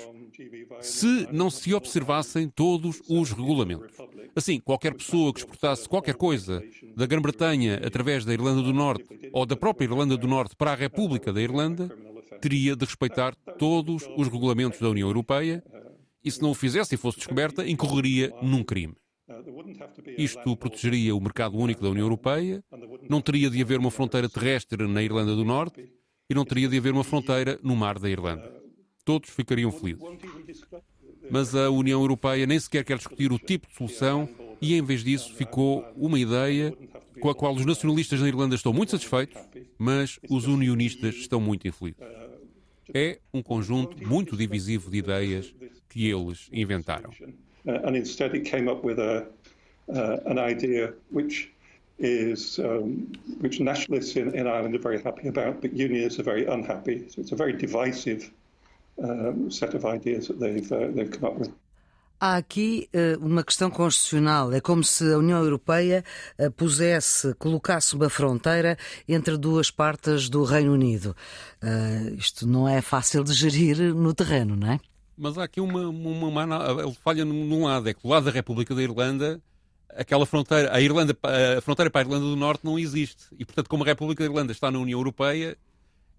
[0.82, 3.98] se não se observassem todos os regulamentos.
[4.34, 6.64] Assim, qualquer pessoa que exportasse qualquer coisa
[6.96, 10.76] da Grã-Bretanha através da Irlanda do Norte ou da própria Irlanda do Norte para a
[10.76, 11.90] República da Irlanda
[12.42, 15.64] teria de respeitar todos os regulamentos da União Europeia
[16.24, 18.96] e, se não o fizesse e fosse descoberta, incorreria num crime.
[20.18, 22.64] Isto protegeria o mercado único da União Europeia,
[23.10, 25.90] não teria de haver uma fronteira terrestre na Irlanda do Norte
[26.30, 28.52] e não teria de haver uma fronteira no mar da Irlanda.
[29.04, 30.04] Todos ficariam felizes.
[31.30, 34.30] Mas a União Europeia nem sequer quer discutir o tipo de solução
[34.62, 36.76] e, em vez disso, ficou uma ideia
[37.20, 39.42] com a qual os nacionalistas na Irlanda estão muito satisfeitos,
[39.78, 42.00] mas os unionistas estão muito infelizes.
[42.94, 45.54] É um conjunto muito divisivo de ideias
[45.90, 47.12] que eles inventaram.
[47.66, 49.28] And instead it came up with a,
[49.88, 50.22] uh,
[51.98, 56.46] is um, which nationalists in, in, Ireland are very happy about, but unionists are very
[56.46, 57.08] unhappy.
[57.10, 58.32] So it's a very divisive
[59.02, 61.52] um, set of ideas that they've uh, they've come up with.
[62.18, 64.54] Há aqui uh, uma questão constitucional.
[64.54, 66.04] É como se a União Europeia
[66.40, 68.78] uh, pusesse, colocasse uma fronteira
[69.08, 71.16] entre duas partes do Reino Unido.
[71.62, 74.80] Uh, isto não é fácil de gerir no terreno, não é?
[75.18, 78.74] Mas há aqui uma, uma, uma, falha num lado, é que do lado da República
[78.74, 79.42] da Irlanda
[79.90, 81.18] aquela fronteira, a, Irlanda,
[81.58, 83.26] a fronteira para a Irlanda do Norte não existe.
[83.38, 85.58] E, portanto, como a República da Irlanda está na União Europeia,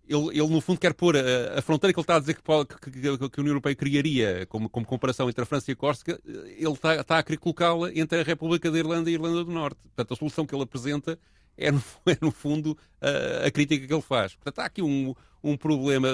[0.08, 2.42] ele, ele no fundo, quer pôr a, a, fronteira que ele está a dizer que,
[2.42, 5.76] que, que, que a União Europeia criaria como, como, comparação entre a França e a
[5.76, 9.44] Córcega, ele está, está a querer colocá-la entre a República da Irlanda e a Irlanda
[9.44, 9.78] do Norte.
[9.82, 11.18] Portanto, a solução que ele apresenta
[11.56, 14.34] é, no, é, no fundo, a, a, crítica que ele faz.
[14.34, 16.08] Portanto, há aqui um, um problema.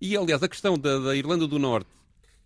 [0.00, 1.90] E, aliás, a questão da, da Irlanda do Norte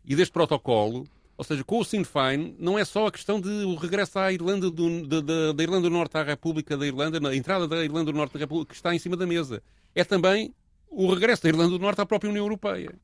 [0.05, 3.49] e deste protocolo ou seja, com o Sinn Féin não é só a questão de
[3.49, 7.21] o regresso à Irlanda do, da, da, da, Irlanda do Norte à República da Irlanda,
[7.21, 9.63] na entrada da Irlanda do Norte da República, que está em cima da mesa.
[9.95, 10.55] É também
[10.89, 12.95] o regresso da Irlanda do Norte à própria União Europeia.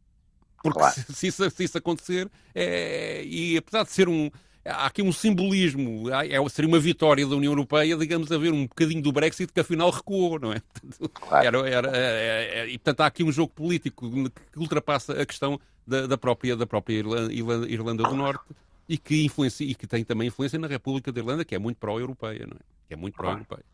[0.63, 0.95] Porque claro.
[0.95, 4.31] se, se, isso, se, isso, acontecer, é, e apesar de ser um.
[4.65, 8.67] Há aqui um simbolismo, é, seria uma vitória da União Europeia, digamos, a ver um
[8.67, 10.63] bocadinho do Brexit que afinal recuou, não é?
[11.13, 11.47] Claro.
[11.47, 14.09] Era, era, é, é, é, e portanto há aqui um jogo político
[14.53, 17.33] que ultrapassa a questão da, da, própria, da própria Irlanda,
[17.69, 18.45] Irlanda, do Norte
[18.89, 21.79] e que, influencia, e que tem também influência na República da Irlanda, que é muito
[21.79, 22.61] pró-europeia, não é?
[22.87, 23.65] Que é muito pró-europeia.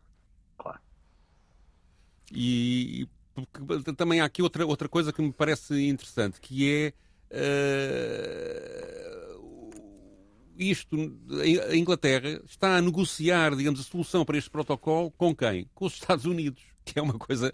[0.57, 0.79] Claro.
[2.31, 6.93] E, e também há aqui outra, outra coisa que me parece interessante, que é
[7.31, 9.18] uh,
[10.59, 10.95] isto,
[11.69, 15.69] a Inglaterra está a negociar, digamos, a solução para este protocolo com quem?
[15.73, 17.53] Com os Estados Unidos que é uma coisa.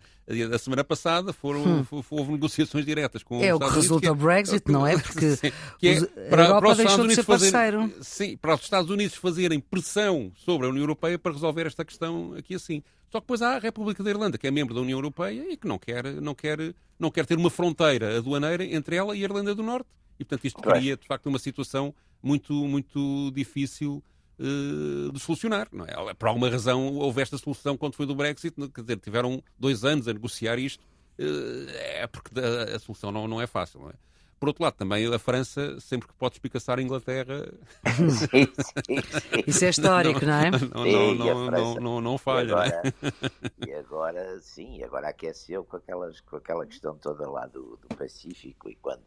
[0.53, 2.03] A semana passada foram, hum.
[2.09, 4.97] houve negociações diretas com É o que resulta o Brexit, é, não é?
[4.97, 7.93] Porque sim, que é, para, a Europa para os deixou Estados de ser parceiro.
[8.01, 12.33] sim, para os Estados Unidos fazerem pressão sobre a União Europeia para resolver esta questão
[12.37, 12.81] aqui assim.
[13.11, 15.57] Só que depois há a República da Irlanda, que é membro da União Europeia e
[15.57, 16.57] que não quer, não quer,
[16.97, 19.87] não quer ter uma fronteira aduaneira entre ela e a Irlanda do Norte.
[20.19, 21.93] E, portanto, isto cria, de facto, uma situação
[22.25, 24.03] muito, muito difícil
[24.39, 25.67] uh, de solucionar.
[25.71, 26.13] Não é?
[26.15, 30.07] Por alguma razão houve esta solução quando foi do Brexit, quer dizer, tiveram dois anos
[30.07, 30.83] a negociar isto,
[31.19, 33.79] uh, é porque a, a, solução não, não é fácil.
[33.79, 33.93] Não é?
[34.39, 37.47] Por outro lado, também a França, sempre que pode espicaçar a Inglaterra.
[38.09, 40.51] Sim, sim, Isso é histórico, não, é?
[40.51, 42.49] Não, não, não, não, não, falha.
[42.49, 42.93] E agora,
[43.65, 48.69] e agora, sim, agora aqueceu com, aquelas, com aquela questão toda lá do, do Pacífico
[48.69, 49.03] e quando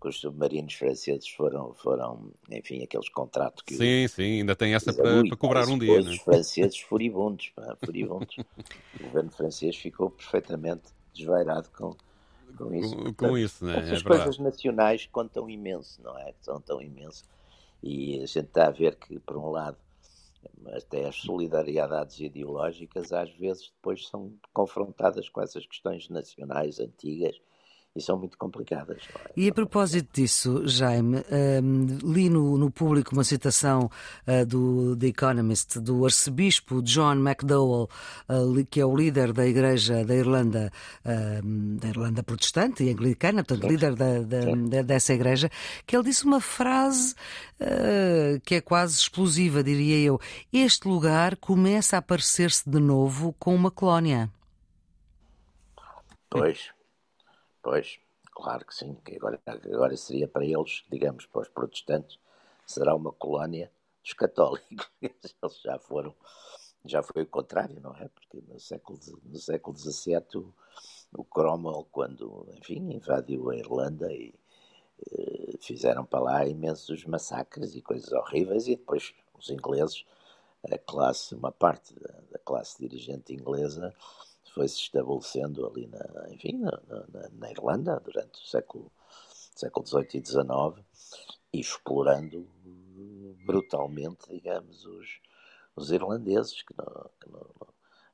[0.00, 3.74] que os submarinos franceses foram, foram enfim, aqueles contratos que...
[3.74, 6.00] Sim, sim, ainda tem essa para, para cobrar um dia.
[6.00, 8.36] Os franceses furibundos, pá, furibundos.
[8.38, 11.94] o governo francês ficou perfeitamente desvairado com,
[12.56, 12.96] com isso.
[12.96, 13.78] Com, com isso, né?
[13.78, 16.32] Essas é coisas nacionais contam imenso, não é?
[16.40, 17.24] São tão imenso.
[17.82, 19.76] E a gente está a ver que, por um lado,
[20.72, 27.40] até as solidariedades ideológicas às vezes depois são confrontadas com essas questões nacionais antigas
[27.94, 29.02] e são muito complicadas.
[29.14, 29.32] É?
[29.36, 31.24] E a propósito disso, Jaime,
[31.62, 33.90] um, li no, no, público uma citação
[34.26, 37.88] uh, do The Economist do arcebispo John McDowell,
[38.28, 40.70] uh, que é o líder da Igreja da Irlanda,
[41.04, 43.68] uh, da Irlanda protestante e anglicana, portanto, Sim.
[43.68, 45.50] líder da, da, dessa igreja,
[45.84, 47.14] que ele disse uma frase
[48.44, 50.18] que é quase explosiva, diria eu.
[50.50, 54.30] Este lugar começa a parecer-se de novo com uma colónia.
[56.30, 56.70] Pois.
[57.62, 57.98] Pois,
[58.32, 62.18] claro que sim, que agora, agora seria para eles, digamos, para os protestantes,
[62.66, 63.70] será uma colónia
[64.02, 64.90] dos católicos.
[65.02, 66.14] Eles já foram,
[66.84, 68.08] já foi o contrário, não é?
[68.08, 70.54] Porque no século, no século XVII o,
[71.12, 74.32] o Cromwell, quando, enfim, invadiu a Irlanda e
[75.12, 80.04] eh, fizeram para lá imensos massacres e coisas horríveis e depois os ingleses,
[80.70, 83.94] a classe, uma parte da, da classe dirigente inglesa
[84.54, 88.90] foi-se estabelecendo ali na, enfim, na, na, na, Irlanda durante o século,
[89.54, 90.86] século XVIII e XIX
[91.52, 92.48] e explorando
[93.46, 95.20] brutalmente, digamos, os,
[95.74, 97.28] os irlandeses, que, não, que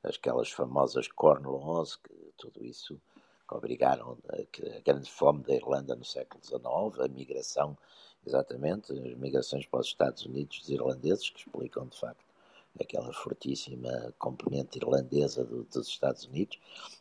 [0.03, 2.99] aquelas famosas Cornlaws, que tudo isso
[3.47, 7.77] que obrigaram a, a grande fome da Irlanda no século XIX, a migração,
[8.25, 12.26] exatamente, as migrações para os Estados Unidos dos irlandeses, que explicam de facto
[12.83, 16.59] aquela fortíssima componente irlandesa do, dos Estados Unidos,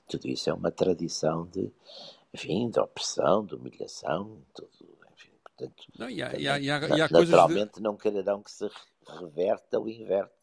[0.08, 1.72] tudo isso é uma tradição de,
[2.32, 4.68] enfim, de opressão, de humilhação, tudo,
[5.14, 7.82] enfim, portanto, não, e há, e há, e há, naturalmente de...
[7.82, 8.68] não quererão que se
[9.06, 10.35] reverta ou inverte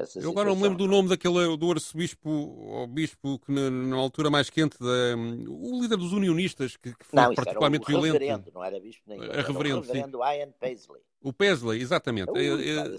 [0.00, 3.70] essa Eu agora não me lembro do nome daquele do arcebispo ou bispo que na,
[3.70, 5.16] na altura mais quente da,
[5.48, 8.20] o líder dos unionistas que, que foi não, particularmente era o violento.
[8.20, 10.38] Reverendo, não era bispo nem era reverendo, o reverendo sim.
[10.38, 11.02] Ian Paisley.
[11.20, 12.30] O Paisley, exatamente.
[12.30, 12.96] Era,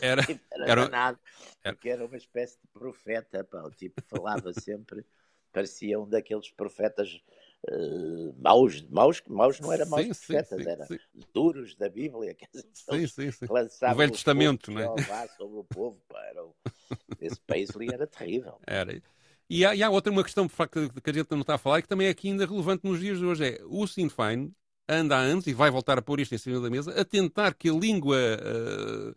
[0.00, 0.26] era,
[0.66, 1.18] era, danado,
[1.62, 5.04] porque era uma espécie de profeta, pá, o tipo falava sempre,
[5.52, 7.20] parecia um daqueles profetas
[7.68, 10.86] uh, maus, maus, maus não eram maus sim, profetas, eram
[11.34, 13.44] duros da Bíblia, que sim, sim, sim.
[13.44, 15.28] o Velho Testamento, não é?
[15.36, 16.54] sobre o povo, pá, era o...
[17.20, 18.58] esse Paisley era terrível.
[18.66, 19.02] Era.
[19.48, 21.58] E há, e há, outra uma questão de facto, que a gente não está a
[21.58, 24.08] falar e que também é aqui ainda relevante nos dias de hoje é o Sinn
[24.08, 24.54] Féin
[24.90, 27.54] anda há anos, e vai voltar a pôr isto em cima da mesa, a tentar
[27.54, 29.14] que a língua, uh,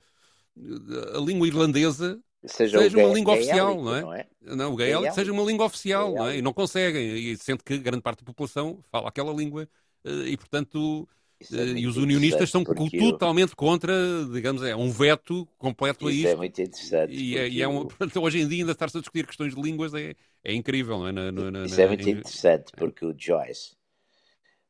[1.17, 4.01] a língua irlandesa seja, seja uma língua oficial, não é?
[4.01, 4.27] Não, é?
[4.41, 6.37] não o gaélico seja uma língua oficial, não é?
[6.37, 9.67] E não conseguem, e sente que grande parte da população fala aquela língua,
[10.05, 11.07] uh, e portanto...
[11.51, 13.57] É e os unionistas são totalmente eu...
[13.57, 13.93] contra,
[14.31, 16.27] digamos, é um veto completo Isso a isto.
[16.27, 17.13] é muito interessante.
[17.13, 17.85] E, é, e é um,
[18.21, 20.99] hoje em dia ainda estar-se a discutir questões de línguas é, é incrível.
[20.99, 21.11] Não é?
[21.11, 23.75] Na, na, Isso na, é muito interessante, porque o Joyce,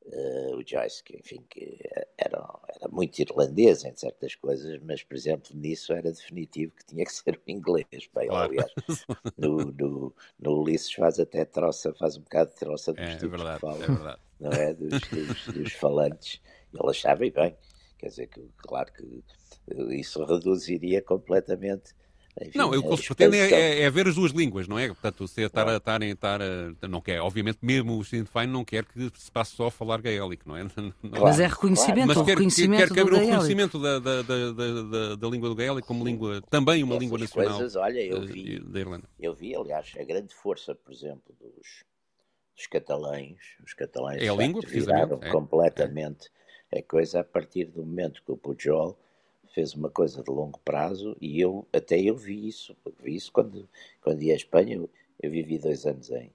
[0.06, 1.80] Uh, o Joyce, que enfim, que
[2.18, 2.46] era,
[2.76, 7.12] era muito irlandês em certas coisas, mas por exemplo nisso era definitivo que tinha que
[7.14, 7.88] ser o inglês.
[8.14, 8.52] Bem, claro.
[8.52, 8.72] aliás,
[9.38, 13.28] no, no, no Ulisses faz até troça, faz um bocado de troça dos é, é
[13.28, 14.22] verdade, que falam, é verdade.
[14.42, 14.74] não é?
[14.74, 16.42] Dos, dos, dos falantes.
[16.74, 17.56] Ele achava, e bem,
[17.98, 19.24] quer dizer que, claro que
[19.96, 21.94] isso reduziria completamente
[22.42, 24.88] enfim, não, o que eles pretendem é, é, é, ver as duas línguas, não é?
[24.88, 26.40] Portanto, se estar a estar, estar
[26.90, 30.02] não quer, obviamente, mesmo o Sinn Féin não quer que se passe só a falar
[30.02, 30.64] gaélico, não é?
[31.04, 34.22] Não, mas é reconhecimento, mas quer, reconhecimento quer, quer que haja um reconhecimento da, da,
[34.22, 38.22] da, da, da língua do gaélico como língua, também uma língua nacional coisas, olha, eu
[38.22, 39.08] vi, da Irlanda.
[39.20, 41.84] Eu vi, aliás, a grande força, por exemplo, dos,
[42.56, 46.30] dos catalães, os catalães é a língua, viraram é, completamente
[46.72, 46.80] é.
[46.80, 48.98] a coisa a partir do momento que o Pujol
[49.54, 53.70] fez uma coisa de longo prazo e eu até eu vi isso, vi isso quando,
[54.02, 54.90] quando ia à Espanha, eu,
[55.22, 56.34] eu vivi dois anos em,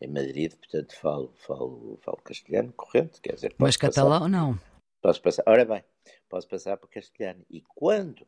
[0.00, 3.54] em Madrid, portanto falo, falo, falo castelhano corrente, quer dizer...
[3.58, 4.58] Mas catalão não?
[5.00, 5.82] Posso passar, ora bem,
[6.28, 7.44] posso passar para castelhano.
[7.48, 8.26] E quando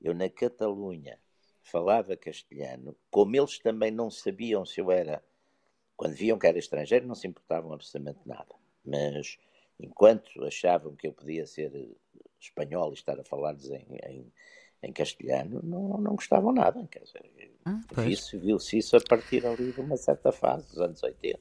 [0.00, 1.18] eu na Catalunha
[1.62, 5.22] falava castelhano, como eles também não sabiam se eu era,
[5.96, 8.54] quando viam que era estrangeiro, não se importavam absolutamente nada.
[8.84, 9.38] Mas
[9.82, 11.72] enquanto achavam que eu podia ser
[12.40, 14.32] espanhol e estar a falar-lhes em, em,
[14.82, 16.86] em, castelhano, não, não gostavam nada.
[16.90, 21.02] Quer dizer, ah, viu-se viu isso a partir ali de uma certa fase, dos anos
[21.02, 21.38] 80.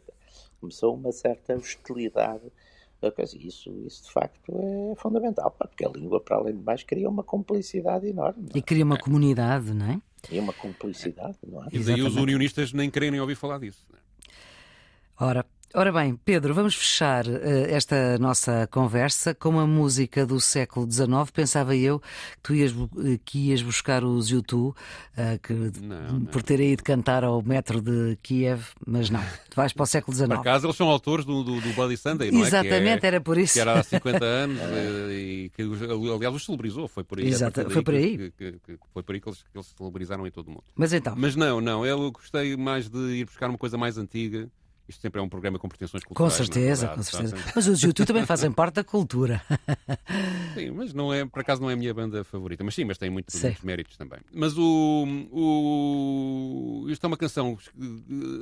[0.60, 2.52] Começou uma certa hostilidade.
[3.40, 7.24] Isso, isso de facto é fundamental, porque a língua, para além de mais, cria uma
[7.24, 8.48] complicidade enorme.
[8.54, 8.60] É?
[8.60, 10.02] E cria uma comunidade, não é?
[10.30, 11.68] E uma cumplicidade, não é?
[11.72, 13.88] E daí os unionistas nem querem ouvir falar disso.
[15.20, 20.90] Ora, Ora bem, Pedro, vamos fechar uh, esta nossa conversa com uma música do século
[20.92, 21.32] XIX.
[21.34, 22.74] Pensava eu que tu ias,
[23.24, 26.26] que ias buscar os YouTube, uh, que, não, não.
[26.26, 30.14] por terem ido cantar ao metro de Kiev, mas não, tu vais para o século
[30.14, 30.28] XIX.
[30.28, 32.48] Por acaso eles são autores do, do, do Bloody Sunday, não é?
[32.48, 33.08] Exatamente, é?
[33.08, 33.54] era por isso.
[33.54, 36.90] Que era há 50 anos eh, e que, aliás, os celebrizou.
[36.90, 37.28] Foi por aí.
[37.28, 38.18] Exato, foi por aí.
[38.18, 40.64] Que, que, que, foi por aí que eles, que eles celebrizaram em todo o mundo.
[40.76, 41.14] Mas então.
[41.16, 44.50] Mas não, não, eu gostei mais de ir buscar uma coisa mais antiga
[44.92, 46.34] isto sempre é um programa com pretensões culturais.
[46.34, 47.36] Com certeza, com certeza.
[47.56, 49.42] Mas os YouTube também fazem parte da cultura.
[50.54, 52.64] Sim, mas não é, por acaso não é a minha banda favorita.
[52.64, 54.20] Mas sim, mas tem muito, muitos méritos também.
[54.34, 56.86] Mas o, o.
[56.90, 57.58] Isto é uma canção.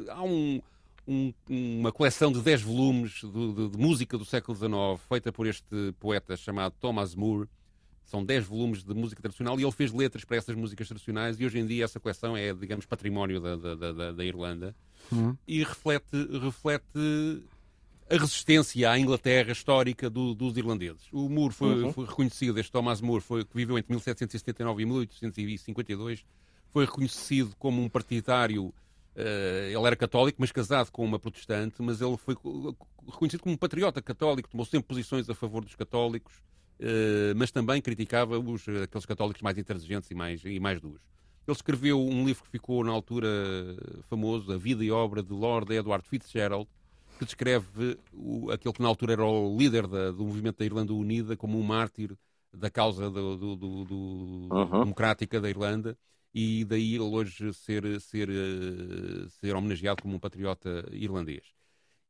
[0.10, 0.62] Há um.
[1.08, 4.72] Um, uma coleção de 10 volumes de, de, de, música do século XIX,
[5.08, 7.50] feita por este poeta chamado Thomas Moore.
[8.06, 11.46] São 10 volumes de música tradicional e ele fez letras para essas músicas tradicionais e
[11.46, 14.76] hoje em dia essa coleção é, digamos, património da, da, da, da Irlanda
[15.12, 15.38] uhum.
[15.48, 17.44] e reflete, reflete
[18.10, 21.08] a resistência à Inglaterra histórica do, dos irlandeses.
[21.12, 21.94] O Moore foi, uhum.
[21.94, 26.26] foi, reconhecido, este Thomas Moore, foi, que viveu entre 1779 e 1852,
[26.72, 28.74] foi reconhecido como um partidário.
[29.16, 32.36] Uh, ele era católico, mas casado com uma protestante, mas ele foi
[33.06, 36.34] reconhecido como um patriota católico, tomou sempre posições a favor dos católicos,
[36.80, 41.02] uh, mas também criticava os, aqueles católicos mais intransigentes e mais, e mais duros.
[41.50, 43.28] Ele escreveu um livro que ficou na altura
[44.08, 46.68] famoso, A Vida e Obra de Lord Edward Fitzgerald,
[47.18, 50.94] que descreve o, aquele que na altura era o líder da, do movimento da Irlanda
[50.94, 52.16] Unida como um mártir
[52.54, 53.96] da causa do, do, do, do
[54.52, 54.80] uhum.
[54.82, 55.98] democrática da Irlanda
[56.34, 61.48] e daí ele hoje ser, ser, eh, ser homenageado como um patriota irlandês.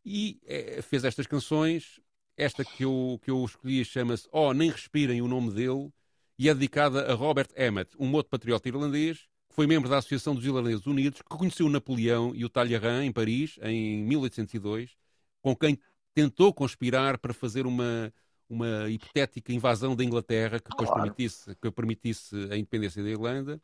[0.04, 2.02] E é, fez estas canções,
[2.36, 5.92] esta que eu, que eu escolhi chama-se Oh, Nem Respirem o Nome Dele,
[6.40, 10.34] e é dedicada a Robert Emmet, um outro patriota irlandês, que foi membro da Associação
[10.34, 14.96] dos Irlandeses Unidos, que conheceu Napoleão e o Talleyrand em Paris em 1802,
[15.42, 15.78] com quem
[16.14, 18.14] tentou conspirar para fazer uma,
[18.50, 23.62] uma hipotética invasão da Inglaterra que depois permitisse, que permitisse a independência da Irlanda.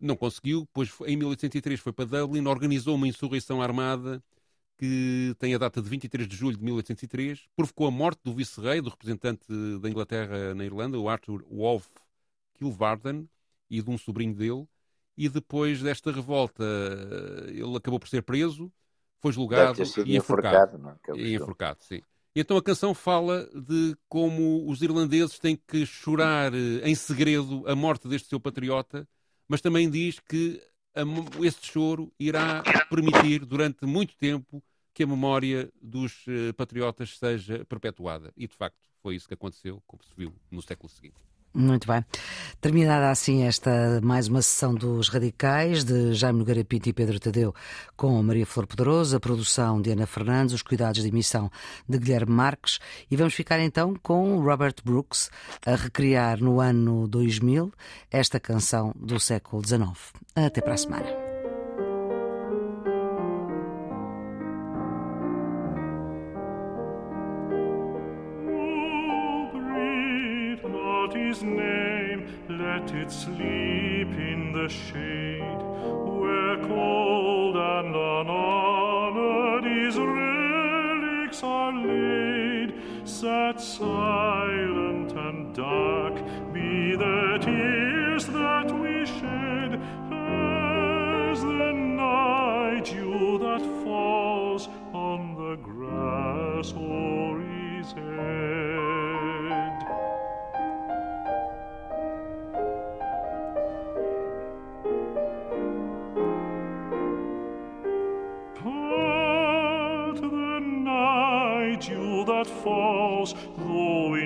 [0.00, 4.20] Não conseguiu, depois em 1803 foi para Dublin, organizou uma insurreição armada
[4.80, 8.80] que tem a data de 23 de julho de 1803, provocou a morte do vice-rei,
[8.80, 9.44] do representante
[9.78, 11.90] da Inglaterra na Irlanda, o Arthur Wolfe
[12.54, 13.28] Kilvarden,
[13.68, 14.66] e de um sobrinho dele.
[15.18, 16.64] E depois desta revolta,
[17.48, 18.72] ele acabou por ser preso,
[19.18, 20.78] foi julgado e enforcado.
[20.78, 22.00] Não, é e enforcado, sim.
[22.34, 27.76] Então a canção fala de como os irlandeses têm que chorar eh, em segredo a
[27.76, 29.06] morte deste seu patriota,
[29.46, 30.58] mas também diz que
[31.42, 34.62] este choro irá permitir durante muito tempo
[34.94, 38.32] que a memória dos uh, patriotas seja perpetuada.
[38.36, 41.20] E, de facto, foi isso que aconteceu, como se viu no século seguinte.
[41.52, 42.04] Muito bem.
[42.60, 47.52] Terminada assim esta mais uma sessão dos Radicais de Jaime Nogueira Pinto e Pedro Tadeu
[47.96, 51.50] com Maria Flor Poderoso, a produção de Ana Fernandes, os cuidados de emissão
[51.88, 52.78] de Guilherme Marques
[53.10, 55.28] e vamos ficar então com Robert Brooks
[55.66, 57.72] a recriar no ano 2000
[58.12, 60.12] esta canção do século XIX.
[60.36, 61.19] Até para a semana.
[73.10, 75.62] Sleep in the shade,
[76.20, 79.64] where cold and unhonored
[79.96, 82.74] relics are laid.
[83.04, 84.19] Sad, silent,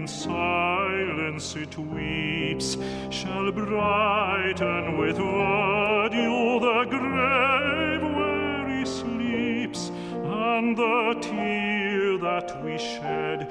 [0.04, 2.76] in silence it weeps,
[3.08, 13.50] shall brighten with verdure the grave where he sleeps, and the tear that we shed,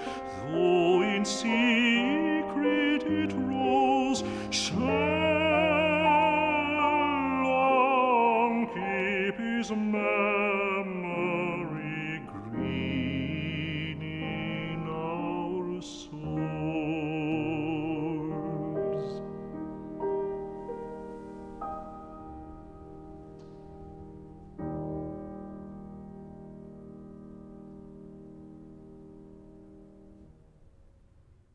[0.52, 1.63] though in secret